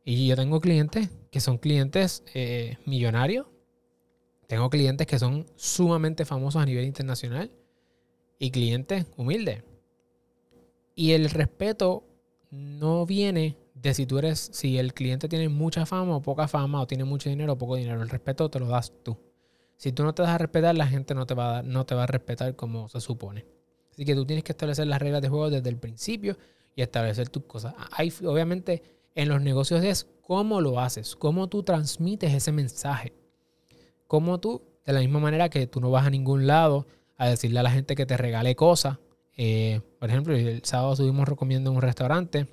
Y 0.04 0.26
yo 0.28 0.36
tengo 0.36 0.62
clientes 0.62 1.10
que 1.30 1.40
son 1.40 1.60
clientes 1.60 2.24
eh, 2.34 2.78
millonarios. 2.88 3.46
Tengo 4.48 4.72
clientes 4.72 5.06
que 5.06 5.20
son 5.20 5.46
sumamente 5.56 6.26
famosos 6.26 6.60
a 6.60 6.66
nivel 6.66 6.86
internacional. 6.86 7.52
Y 8.40 8.50
clientes 8.50 9.06
humildes. 9.16 9.64
Y 10.96 11.12
el 11.12 11.30
respeto 11.30 12.04
no 12.50 13.06
viene 13.06 13.58
de 13.76 13.94
si 13.94 14.08
tú 14.08 14.18
eres, 14.18 14.50
si 14.54 14.80
el 14.80 14.96
cliente 14.96 15.30
tiene 15.30 15.50
mucha 15.50 15.86
fama 15.86 16.16
o 16.16 16.22
poca 16.24 16.48
fama, 16.48 16.82
o 16.82 16.88
tiene 16.88 17.04
mucho 17.04 17.30
dinero 17.30 17.54
o 17.54 17.58
poco 17.60 17.76
dinero. 17.76 18.02
El 18.02 18.10
respeto 18.10 18.50
te 18.50 18.60
lo 18.60 18.66
das 18.66 18.92
tú. 19.04 19.16
Si 19.80 19.94
tú 19.94 20.04
no 20.04 20.14
te 20.14 20.24
das 20.24 20.32
a 20.32 20.38
respetar, 20.38 20.76
la 20.76 20.88
gente 20.88 21.16
no 21.16 21.26
te 21.26 21.34
va 21.34 21.60
a, 21.60 21.64
no 21.64 21.86
te 21.86 21.96
va 21.96 22.04
a 22.04 22.06
respetar 22.06 22.54
como 22.58 22.90
se 22.90 23.00
supone. 23.00 23.46
Así 23.94 24.04
que 24.04 24.14
tú 24.14 24.26
tienes 24.26 24.44
que 24.44 24.52
establecer 24.52 24.86
las 24.88 25.00
reglas 25.00 25.22
de 25.22 25.30
juego 25.30 25.50
desde 25.50 25.70
el 25.70 25.78
principio 25.78 26.38
y 26.76 26.82
establecer 26.82 27.30
tus 27.30 27.46
cosas. 27.46 27.76
Hay, 27.92 28.14
obviamente, 28.26 28.84
en 29.16 29.30
los 29.30 29.42
negocios 29.42 29.82
es 29.86 30.06
cómo 30.22 30.60
lo 30.60 30.82
haces, 30.82 31.16
cómo 31.16 31.48
tú 31.48 31.64
transmites 31.64 32.34
ese 32.34 32.52
mensaje. 32.52 33.14
Cómo 34.06 34.42
tú, 34.42 34.62
de 34.86 34.92
la 34.92 35.00
misma 35.00 35.20
manera 35.20 35.48
que 35.48 35.66
tú 35.66 35.80
no 35.80 35.90
vas 35.92 36.06
a 36.06 36.10
ningún 36.10 36.46
lado 36.46 36.86
a 37.16 37.30
decirle 37.30 37.60
a 37.60 37.64
la 37.64 37.72
gente 37.72 37.96
que 37.96 38.06
te 38.06 38.18
regale 38.18 38.58
cosas. 38.58 38.98
Eh, 39.38 39.80
por 39.98 40.10
ejemplo, 40.10 40.36
el 40.36 40.62
sábado 40.66 40.92
estuvimos 40.92 41.26
recomiendo 41.26 41.70
en 41.70 41.78
un 41.78 41.82
restaurante 41.82 42.48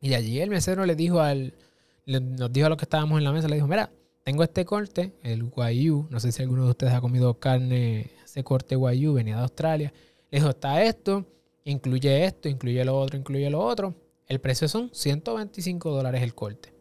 y 0.00 0.14
allí 0.14 0.40
el 0.40 0.50
mesero 0.50 0.86
le 0.86 0.94
dijo 0.94 1.18
al, 1.18 1.54
nos 2.04 2.52
dijo 2.52 2.66
a 2.66 2.68
los 2.68 2.78
que 2.78 2.84
estábamos 2.84 3.18
en 3.18 3.24
la 3.24 3.32
mesa, 3.32 3.48
le 3.48 3.56
dijo, 3.56 3.66
mira, 3.66 3.90
tengo 4.26 4.42
este 4.42 4.64
corte, 4.64 5.12
el 5.22 5.44
Wagyu. 5.44 6.08
No 6.10 6.18
sé 6.18 6.32
si 6.32 6.42
alguno 6.42 6.64
de 6.64 6.70
ustedes 6.70 6.92
ha 6.92 7.00
comido 7.00 7.38
carne, 7.38 8.10
ese 8.24 8.42
corte 8.42 8.74
Wagyu, 8.74 9.12
venía 9.12 9.36
de 9.36 9.42
Australia. 9.42 9.92
Le 10.32 10.40
dijo, 10.40 10.50
está 10.50 10.82
esto, 10.82 11.24
incluye 11.62 12.24
esto, 12.24 12.48
incluye 12.48 12.84
lo 12.84 12.98
otro, 12.98 13.16
incluye 13.16 13.48
lo 13.48 13.60
otro. 13.60 13.94
El 14.26 14.40
precio 14.40 14.66
son 14.66 14.90
125 14.92 15.92
dólares 15.92 16.24
el 16.24 16.34
corte. 16.34 16.74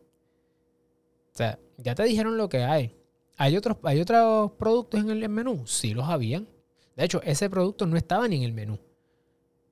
O 1.36 1.38
sea, 1.38 1.60
ya 1.78 1.94
te 1.94 2.02
dijeron 2.06 2.36
lo 2.36 2.50
que 2.50 2.64
hay. 2.64 2.96
¿Hay 3.38 3.56
otros, 3.56 3.78
¿Hay 3.84 4.02
otros 4.02 4.54
productos 4.54 5.02
en 5.02 5.12
el 5.12 5.30
menú? 5.30 5.68
Sí 5.68 5.94
los 5.94 6.10
habían. 6.10 6.48
De 6.96 7.06
hecho, 7.06 7.22
ese 7.22 7.48
producto 7.48 7.86
no 7.86 7.96
estaba 7.96 8.28
ni 8.28 8.38
en 8.38 8.42
el 8.42 8.54
menú. 8.54 8.80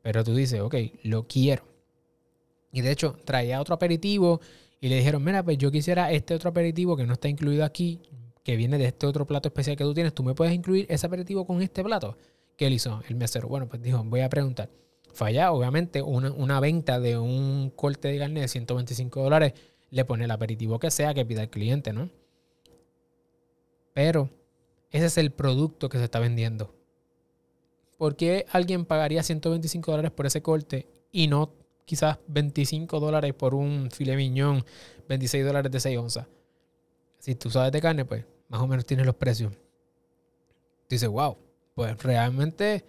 Pero 0.03 0.23
tú 0.23 0.35
dices, 0.35 0.61
ok, 0.61 0.75
lo 1.01 1.27
quiero. 1.27 1.63
Y 2.71 2.81
de 2.81 2.91
hecho, 2.91 3.17
traía 3.25 3.59
otro 3.59 3.73
aperitivo 3.73 4.41
y 4.83 4.89
le 4.89 4.97
dijeron, 4.97 5.23
mira, 5.23 5.41
pues 5.41 5.57
yo 5.57 5.71
quisiera 5.71 6.11
este 6.11 6.35
otro 6.35 6.49
aperitivo 6.49 6.97
que 6.97 7.07
no 7.07 7.13
está 7.13 7.29
incluido 7.29 7.63
aquí, 7.63 8.01
que 8.43 8.57
viene 8.57 8.77
de 8.77 8.87
este 8.87 9.07
otro 9.07 9.25
plato 9.25 9.47
especial 9.47 9.77
que 9.77 9.85
tú 9.85 9.93
tienes, 9.93 10.13
¿tú 10.13 10.23
me 10.23 10.35
puedes 10.35 10.53
incluir 10.53 10.85
ese 10.89 11.07
aperitivo 11.07 11.47
con 11.47 11.61
este 11.61 11.81
plato? 11.85 12.17
¿Qué 12.57 12.67
él 12.67 12.73
hizo? 12.73 13.01
El 13.07 13.15
mesero. 13.15 13.47
Bueno, 13.47 13.69
pues 13.69 13.81
dijo, 13.81 14.03
voy 14.03 14.19
a 14.19 14.27
preguntar. 14.27 14.69
falla, 15.13 15.53
obviamente, 15.53 16.01
una, 16.01 16.33
una, 16.33 16.59
venta 16.59 16.99
de 16.99 17.17
un 17.17 17.69
corte 17.69 18.09
de 18.09 18.19
carne 18.19 18.41
de 18.41 18.49
125 18.49 19.23
dólares 19.23 19.53
le 19.89 20.03
pone 20.03 20.25
el 20.25 20.31
aperitivo 20.31 20.77
que 20.79 20.91
sea 20.91 21.13
que 21.13 21.25
pida 21.25 21.43
el 21.43 21.49
cliente, 21.49 21.93
¿no? 21.93 22.09
Pero 23.93 24.31
ese 24.91 25.05
es 25.05 25.17
el 25.17 25.31
producto 25.31 25.87
que 25.87 25.97
se 25.97 26.03
está 26.03 26.19
vendiendo. 26.19 26.75
¿Por 27.97 28.17
qué 28.17 28.47
alguien 28.51 28.83
pagaría 28.83 29.23
125 29.23 29.91
dólares 29.91 30.11
por 30.11 30.25
ese 30.25 30.41
corte 30.41 30.89
y 31.09 31.27
no 31.27 31.62
quizás 31.85 32.19
25 32.27 32.99
dólares 32.99 33.33
por 33.33 33.55
un 33.55 33.89
filet 33.91 34.15
miñón, 34.15 34.63
26 35.07 35.45
dólares 35.45 35.71
de 35.71 35.79
6 35.79 35.97
onzas? 35.97 36.27
Si 37.19 37.35
tú 37.35 37.49
sabes 37.49 37.71
de 37.71 37.81
carne, 37.81 38.05
pues 38.05 38.25
más 38.49 38.61
o 38.61 38.67
menos 38.67 38.85
tienes 38.85 39.05
los 39.05 39.15
precios. 39.15 39.53
Dices, 40.89 41.09
wow, 41.09 41.37
pues 41.73 42.01
realmente 42.03 42.85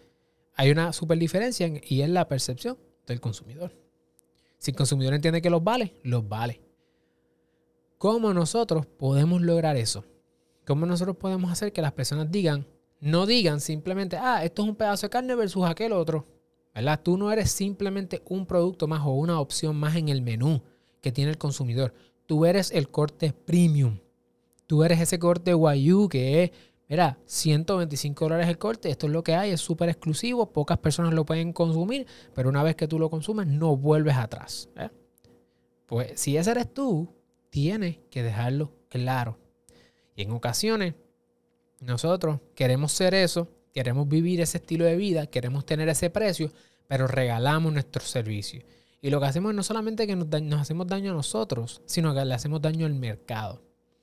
hay 0.55 0.71
una 0.71 0.93
super 0.93 1.19
diferencia 1.19 1.71
y 1.83 2.03
es 2.03 2.09
la 2.09 2.29
percepción 2.29 2.79
del 3.07 3.21
consumidor. 3.21 3.73
Si 4.59 4.71
el 4.71 4.77
consumidor 4.77 5.15
entiende 5.15 5.43
que 5.43 5.51
los 5.51 5.63
vale, 5.63 5.95
los 6.03 6.29
vale. 6.29 6.61
¿Cómo 7.99 8.35
nosotros 8.35 8.87
podemos 8.87 9.41
lograr 9.41 9.77
eso? 9.77 10.05
¿Cómo 10.67 10.87
nosotros 10.87 11.17
podemos 11.17 11.51
hacer 11.51 11.73
que 11.73 11.83
las 11.83 11.93
personas 11.93 12.31
digan, 12.31 12.67
no 13.01 13.27
digan 13.27 13.61
simplemente, 13.61 14.17
ah, 14.17 14.45
esto 14.45 14.63
es 14.63 14.69
un 14.69 14.77
pedazo 14.77 15.07
de 15.07 15.11
carne 15.11 15.35
versus 15.35 15.65
aquel 15.65 15.93
otro? 15.93 16.27
¿Verdad? 16.75 17.01
Tú 17.03 17.17
no 17.17 17.31
eres 17.31 17.51
simplemente 17.51 18.23
un 18.29 18.47
producto 18.47 18.87
más 18.87 19.03
o 19.03 19.11
una 19.11 19.41
opción 19.41 19.77
más 19.77 19.97
en 19.97 20.09
el 20.09 20.23
menú 20.23 20.63
que 21.01 21.13
tiene 21.13 21.31
el 21.31 21.39
consumidor. 21.39 21.95
Tú 22.27 22.47
eres 22.47 22.71
el 22.73 22.89
corte 22.89 23.33
premium. 23.33 23.99
Tú 24.67 24.83
eres 24.83 25.01
ese 25.01 25.19
corte 25.19 25.55
Wagyu 25.55 26.09
que 26.09 26.45
es 26.45 26.51
Mira, 26.89 27.19
125 27.25 28.27
dólares 28.27 28.49
el 28.49 28.59
corte, 28.59 28.91
esto 28.91 29.07
es 29.07 29.13
lo 29.13 29.25
que 29.25 29.35
hay, 29.35 29.51
es 29.51 29.61
súper 29.61 29.89
exclusivo, 29.89 30.53
pocas 30.53 30.79
personas 30.79 31.15
lo 31.15 31.25
pueden 31.25 31.53
consumir, 31.53 32.07
pero 32.35 32.51
una 32.51 32.63
vez 32.63 32.77
que 32.77 32.87
tú 32.87 32.99
lo 32.99 33.09
consumes 33.09 33.47
no 33.47 33.77
vuelves 33.77 34.17
atrás. 34.17 34.69
¿eh? 34.77 34.91
Pues 35.87 36.21
si 36.21 36.37
ese 36.37 36.51
eres 36.51 36.73
tú, 36.73 37.09
tienes 37.49 37.99
que 38.11 38.23
dejarlo 38.23 38.73
claro. 38.89 39.39
Y 40.15 40.23
en 40.23 40.33
ocasiones, 40.33 40.95
nosotros 41.81 42.41
queremos 42.55 42.93
ser 42.93 43.15
eso, 43.15 43.49
queremos 43.75 44.09
vivir 44.09 44.41
ese 44.41 44.59
estilo 44.59 44.85
de 44.85 44.97
vida, 44.97 45.27
queremos 45.27 45.67
tener 45.67 45.89
ese 45.89 46.09
precio, 46.09 46.53
pero 46.87 47.07
regalamos 47.07 47.73
nuestro 47.73 48.03
servicio. 48.05 48.63
Y 49.03 49.11
lo 49.11 49.21
que 49.21 49.27
hacemos 49.27 49.51
es 49.51 49.57
no 49.57 49.63
solamente 49.63 50.07
que 50.07 50.17
nos, 50.17 50.29
nos 50.43 50.61
hacemos 50.61 50.87
daño 50.87 51.11
a 51.11 51.15
nosotros, 51.15 51.83
sino 51.85 52.15
que 52.15 52.25
le 52.25 52.35
hacemos 52.35 52.63
daño 52.63 52.87
al 52.87 52.95
mercado. 52.95 53.61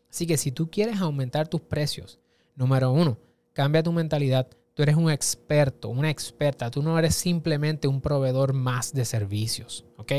Así 0.10 0.28
que 0.28 0.38
si 0.38 0.52
tú 0.52 0.70
quieres 0.70 1.00
aumentar 1.00 1.48
tus 1.48 1.62
precios, 1.62 2.20
Número 2.56 2.92
uno, 2.92 3.18
cambia 3.54 3.84
tu 3.84 3.92
mentalidad. 3.92 4.48
Tú 4.74 4.84
eres 4.84 4.96
un 4.96 5.10
experto, 5.10 5.90
una 5.90 6.10
experta. 6.10 6.70
Tú 6.70 6.82
no 6.82 6.98
eres 6.98 7.16
simplemente 7.16 7.88
un 7.88 8.02
proveedor 8.02 8.54
más 8.54 8.94
de 8.94 9.06
servicios, 9.06 9.86
¿ok? 9.98 10.12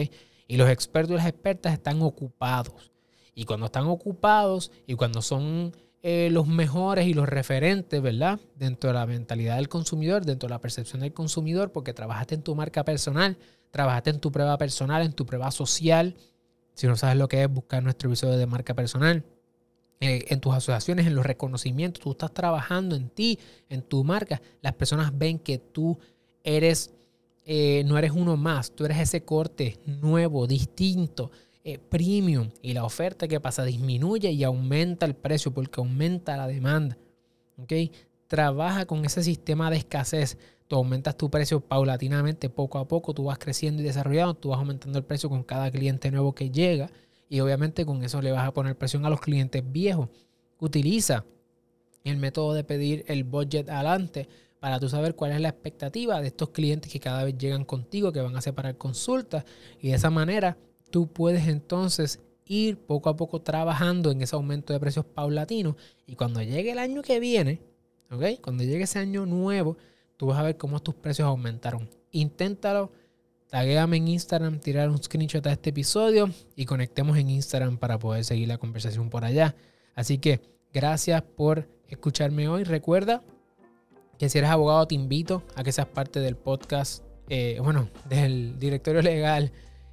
Y 0.49 0.57
los 0.57 0.69
expertos 0.69 1.13
y 1.13 1.17
las 1.19 1.27
expertas 1.27 1.73
están 1.73 2.03
ocupados. 2.03 2.91
Y 3.35 3.45
cuando 3.45 3.67
están 3.67 3.87
ocupados 3.87 4.71
y 4.87 4.95
cuando 4.95 5.23
son 5.23 5.75
eh, 6.05 6.31
los 6.33 6.49
mejores 6.49 7.07
y 7.07 7.15
los 7.15 7.29
referentes, 7.29 8.03
¿verdad? 8.03 8.41
Dentro 8.57 8.91
de 8.91 8.95
la 8.95 9.07
mentalidad 9.07 9.57
del 9.57 9.69
consumidor, 9.69 10.25
dentro 10.25 10.49
de 10.49 10.55
la 10.55 10.61
percepción 10.61 11.03
del 11.03 11.13
consumidor, 11.13 11.71
porque 11.71 11.95
trabajaste 11.95 12.35
en 12.35 12.43
tu 12.43 12.57
marca 12.57 12.85
personal, 12.85 13.39
trabajaste 13.71 14.11
en 14.11 14.19
tu 14.19 14.33
prueba 14.33 14.59
personal, 14.59 15.03
en 15.03 15.13
tu 15.13 15.25
prueba 15.25 15.51
social. 15.53 16.17
Si 16.75 16.89
no 16.89 16.97
sabes 16.97 17.17
lo 17.17 17.29
que 17.29 17.43
es, 17.43 17.49
buscar 17.49 17.85
nuestro 17.85 18.09
episodio 18.09 18.37
de 18.37 18.47
marca 18.47 18.75
personal. 18.75 19.25
Eh, 20.01 20.27
en 20.31 20.41
tus 20.41 20.53
asociaciones, 20.53 21.07
en 21.07 21.15
los 21.15 21.25
reconocimientos, 21.25 22.03
tú 22.03 22.11
estás 22.11 22.35
trabajando 22.35 22.97
en 22.97 23.09
ti, 23.09 23.39
en 23.69 23.83
tu 23.83 24.03
marca, 24.03 24.43
las 24.61 24.75
personas 24.75 25.17
ven 25.17 25.39
que 25.39 25.59
tú 25.59 25.97
eres, 26.43 26.91
eh, 27.45 27.85
no 27.87 27.97
eres 27.97 28.11
uno 28.11 28.37
más, 28.37 28.73
tú 28.73 28.85
eres 28.85 28.99
ese 28.99 29.23
corte 29.23 29.79
nuevo, 29.87 30.49
distinto, 30.49 31.31
eh, 31.65 31.79
premium, 31.79 32.51
y 32.61 32.73
la 32.73 32.85
oferta 32.85 33.29
que 33.29 33.39
pasa 33.39 33.65
disminuye 33.65 34.31
y 34.33 34.43
aumenta 34.43 35.07
el 35.07 35.15
precio 35.15 35.53
porque 35.53 35.81
aumenta 35.81 36.37
la 36.37 36.49
demanda. 36.49 36.99
¿okay? 37.57 37.93
Trabaja 38.27 38.85
con 38.87 39.05
ese 39.05 39.23
sistema 39.23 39.71
de 39.71 39.77
escasez. 39.77 40.39
Tú 40.67 40.77
aumentas 40.77 41.17
tu 41.17 41.31
precio 41.31 41.61
paulatinamente, 41.61 42.49
poco 42.49 42.79
a 42.79 42.89
poco, 42.89 43.15
tú 43.15 43.25
vas 43.25 43.39
creciendo 43.39 43.83
y 43.83 43.85
desarrollando, 43.85 44.35
tú 44.35 44.49
vas 44.49 44.59
aumentando 44.59 44.99
el 44.99 45.05
precio 45.05 45.29
con 45.29 45.43
cada 45.45 45.71
cliente 45.71 46.11
nuevo 46.11 46.35
que 46.35 46.51
llega 46.51 46.91
y 47.29 47.41
obviamente 47.41 47.87
con 47.87 48.03
eso 48.03 48.21
le 48.21 48.33
vas 48.33 48.47
a 48.47 48.53
poner 48.53 48.77
presión 48.77 49.07
a 49.07 49.11
los 49.11 49.21
clientes 49.21 49.63
viejos. 49.71 50.09
Utiliza 50.59 51.25
el 52.05 52.17
método 52.17 52.55
de 52.55 52.65
pedir 52.65 53.05
el 53.07 53.25
budget 53.25 53.69
adelante 53.69 54.29
para 54.59 54.81
tú 54.81 54.89
saber 54.89 55.15
cuál 55.15 55.33
es 55.33 55.41
la 55.41 55.49
expectativa 55.49 56.21
de 56.21 56.29
estos 56.29 56.51
clientes 56.51 56.91
que 56.91 57.01
cada 57.01 57.25
vez 57.25 57.37
llegan 57.39 57.65
contigo, 57.65 58.13
que 58.13 58.21
van 58.21 58.37
a 58.37 58.41
separar 58.41 58.77
consultas. 58.77 59.45
Y 59.81 59.89
de 59.89 59.95
esa 59.95 60.11
manera 60.11 60.57
tú 60.93 61.09
puedes 61.09 61.49
entonces 61.49 62.21
ir 62.45 62.79
poco 62.79 63.09
a 63.09 63.17
poco 63.17 63.43
trabajando 63.43 64.13
en 64.13 64.23
ese 64.23 64.37
aumento 64.37 64.73
de 64.73 64.79
precios 64.79 65.05
paulatinos. 65.05 65.75
Y 66.07 66.15
cuando 66.15 66.41
llegue 66.41 66.71
el 66.71 66.79
año 66.79 67.03
que 67.03 67.19
viene, 67.19 67.61
¿ok? 68.13 68.41
Cuando 68.41 68.63
llegue 68.63 68.85
ese 68.85 69.01
año 69.01 69.27
nuevo, 69.27 69.77
tú 70.17 70.27
vas 70.27 70.39
a 70.39 70.45
ver 70.45 70.57
cómo 70.57 70.81
tus 70.81 70.95
precios 70.95 71.27
aumentaron. 71.27 71.89
Inténtalo 72.13 72.93
taguéame 73.53 73.99
en 73.99 74.09
Instagram, 74.09 74.61
tirar 74.61 74.89
un 74.89 74.97
screenshot 74.97 75.47
a 75.47 75.53
este 75.53 75.71
episodio 75.71 76.31
y 76.57 76.65
conectemos 76.65 77.19
en 77.19 77.29
Instagram 77.29 77.77
para 77.77 77.99
poder 77.99 78.25
seguir 78.25 78.49
la 78.49 78.57
conversación 78.57 79.11
por 79.11 79.27
allá. 79.27 79.55
Así 79.95 80.17
que 80.17 80.41
gracias 80.73 81.21
por 81.21 81.69
escucharme 81.87 82.49
hoy. 82.49 82.65
Recuerda 82.65 83.23
que 84.19 84.31
si 84.31 84.39
eres 84.39 84.49
abogado 84.49 84.89
te 84.89 84.95
invito 84.95 85.43
a 85.55 85.63
que 85.63 85.71
seas 85.71 85.87
parte 85.87 86.19
del 86.21 86.35
podcast, 86.35 87.05
eh, 87.29 87.59
bueno, 87.63 87.91
del 88.09 88.59
directorio 88.59 89.03
legal, 89.03 89.53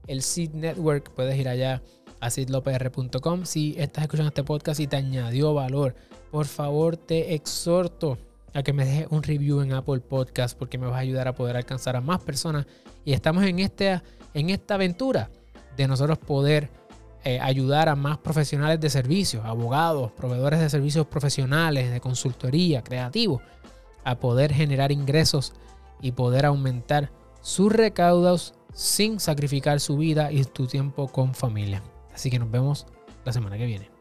el 0.09 0.21
Seed 0.21 0.51
Network. 0.51 1.11
Puedes 1.11 1.37
ir 1.37 1.47
allá 1.47 1.81
a 2.19 2.29
sidlopr.com. 2.29 3.45
Si 3.45 3.75
estás 3.77 4.03
escuchando 4.03 4.29
este 4.29 4.43
podcast 4.43 4.79
y 4.79 4.87
te 4.87 4.97
añadió 4.97 5.53
valor, 5.53 5.95
por 6.31 6.45
favor 6.45 6.97
te 6.97 7.33
exhorto 7.33 8.17
a 8.53 8.63
que 8.63 8.73
me 8.73 8.85
dejes 8.85 9.07
un 9.11 9.23
review 9.23 9.61
en 9.61 9.73
Apple 9.73 9.99
Podcast 9.99 10.57
porque 10.57 10.77
me 10.77 10.87
vas 10.87 10.95
a 10.95 10.99
ayudar 10.99 11.27
a 11.27 11.35
poder 11.35 11.55
alcanzar 11.55 11.95
a 11.95 12.01
más 12.01 12.19
personas. 12.21 12.65
Y 13.05 13.13
estamos 13.13 13.43
en, 13.43 13.59
este, 13.59 14.01
en 14.33 14.49
esta 14.49 14.73
aventura 14.75 15.29
de 15.77 15.87
nosotros 15.87 16.17
poder 16.17 16.69
eh, 17.23 17.39
ayudar 17.39 17.89
a 17.89 17.95
más 17.95 18.17
profesionales 18.17 18.79
de 18.79 18.89
servicios, 18.89 19.45
abogados, 19.45 20.11
proveedores 20.13 20.59
de 20.59 20.69
servicios 20.69 21.05
profesionales, 21.07 21.91
de 21.91 21.99
consultoría, 21.99 22.83
creativos, 22.83 23.41
a 24.03 24.19
poder 24.19 24.53
generar 24.53 24.91
ingresos 24.91 25.53
y 26.01 26.13
poder 26.13 26.45
aumentar 26.45 27.11
sus 27.41 27.71
recaudos 27.71 28.53
sin 28.79 29.19
sacrificar 29.19 29.81
su 29.81 29.97
vida 29.97 30.31
y 30.31 30.45
tu 30.45 30.65
tiempo 30.65 31.09
con 31.09 31.35
familia. 31.35 31.83
Así 32.13 32.29
que 32.29 32.39
nos 32.39 32.49
vemos 32.49 32.87
la 33.25 33.33
semana 33.33 33.57
que 33.57 33.65
viene. 33.65 33.98